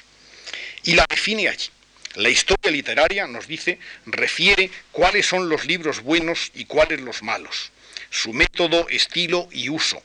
[0.84, 1.68] Y la define allí.
[2.16, 7.72] La historia literaria, nos dice, refiere cuáles son los libros buenos y cuáles los malos,
[8.10, 10.00] su método, estilo y uso,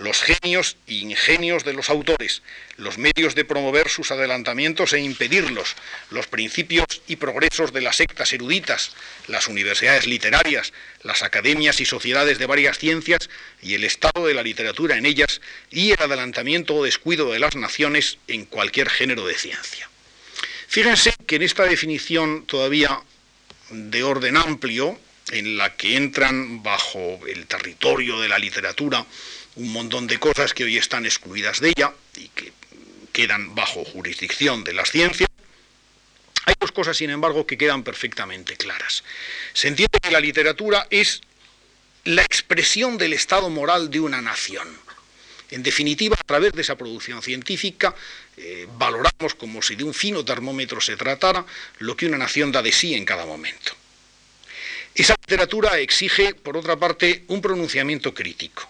[0.00, 2.42] los genios e ingenios de los autores,
[2.76, 5.76] los medios de promover sus adelantamientos e impedirlos,
[6.10, 8.92] los principios y progresos de las sectas eruditas,
[9.28, 10.72] las universidades literarias,
[11.02, 13.28] las academias y sociedades de varias ciencias
[13.62, 15.40] y el estado de la literatura en ellas
[15.70, 19.88] y el adelantamiento o descuido de las naciones en cualquier género de ciencia.
[20.66, 23.02] Fíjense que en esta definición todavía
[23.70, 24.98] de orden amplio,
[25.30, 29.04] en la que entran bajo el territorio de la literatura
[29.56, 32.52] un montón de cosas que hoy están excluidas de ella y que
[33.12, 35.28] quedan bajo jurisdicción de las ciencias.
[36.46, 39.04] Hay dos cosas, sin embargo, que quedan perfectamente claras.
[39.52, 41.20] Se entiende que la literatura es
[42.04, 44.68] la expresión del estado moral de una nación.
[45.50, 47.94] En definitiva, a través de esa producción científica,
[48.36, 51.44] eh, valoramos como si de un fino termómetro se tratara
[51.80, 53.79] lo que una nación da de sí en cada momento.
[54.94, 58.68] Esa literatura exige, por otra parte, un pronunciamiento crítico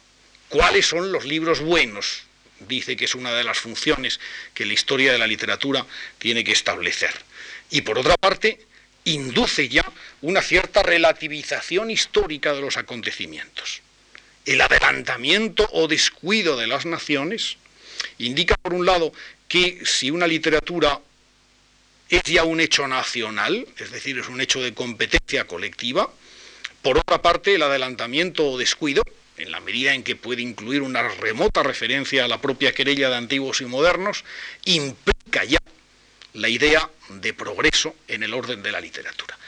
[0.50, 2.24] cuáles son los libros buenos.
[2.58, 4.20] Dice que es una de las funciones
[4.52, 5.86] que la historia de la literatura
[6.18, 7.14] tiene que establecer.
[7.70, 8.66] Y por otra parte,
[9.04, 9.90] induce ya
[10.20, 13.80] una cierta relativización histórica de los acontecimientos.
[14.44, 17.56] El adelantamiento o descuido de las naciones
[18.18, 19.12] indica, por un lado,
[19.48, 21.00] que si una literatura
[22.10, 26.10] es ya un hecho nacional, es decir, es un hecho de competencia colectiva,
[26.82, 29.02] por otra parte, el adelantamiento o descuido
[29.36, 33.16] en la medida en que puede incluir una remota referencia a la propia querella de
[33.16, 34.24] antiguos y modernos,
[34.64, 35.58] implica ya
[36.34, 39.38] la idea de progreso en el orden de la literatura.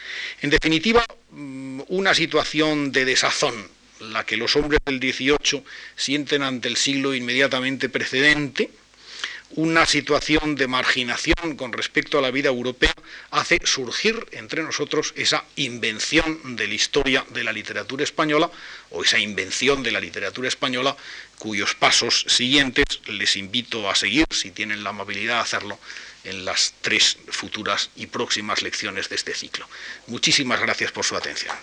[0.40, 3.68] En definitiva, mm, una situación de desazón,
[4.00, 5.62] la que los hombres del XVIII
[5.96, 8.70] sienten ante el siglo inmediatamente precedente,
[9.54, 12.94] una situación de marginación con respecto a la vida europea
[13.30, 18.50] hace surgir entre nosotros esa invención de la historia de la literatura española
[18.90, 20.96] o esa invención de la literatura española
[21.38, 25.78] cuyos pasos siguientes les invito a seguir, si tienen la amabilidad de hacerlo,
[26.24, 29.68] en las tres futuras y próximas lecciones de este ciclo.
[30.06, 31.54] Muchísimas gracias por su atención.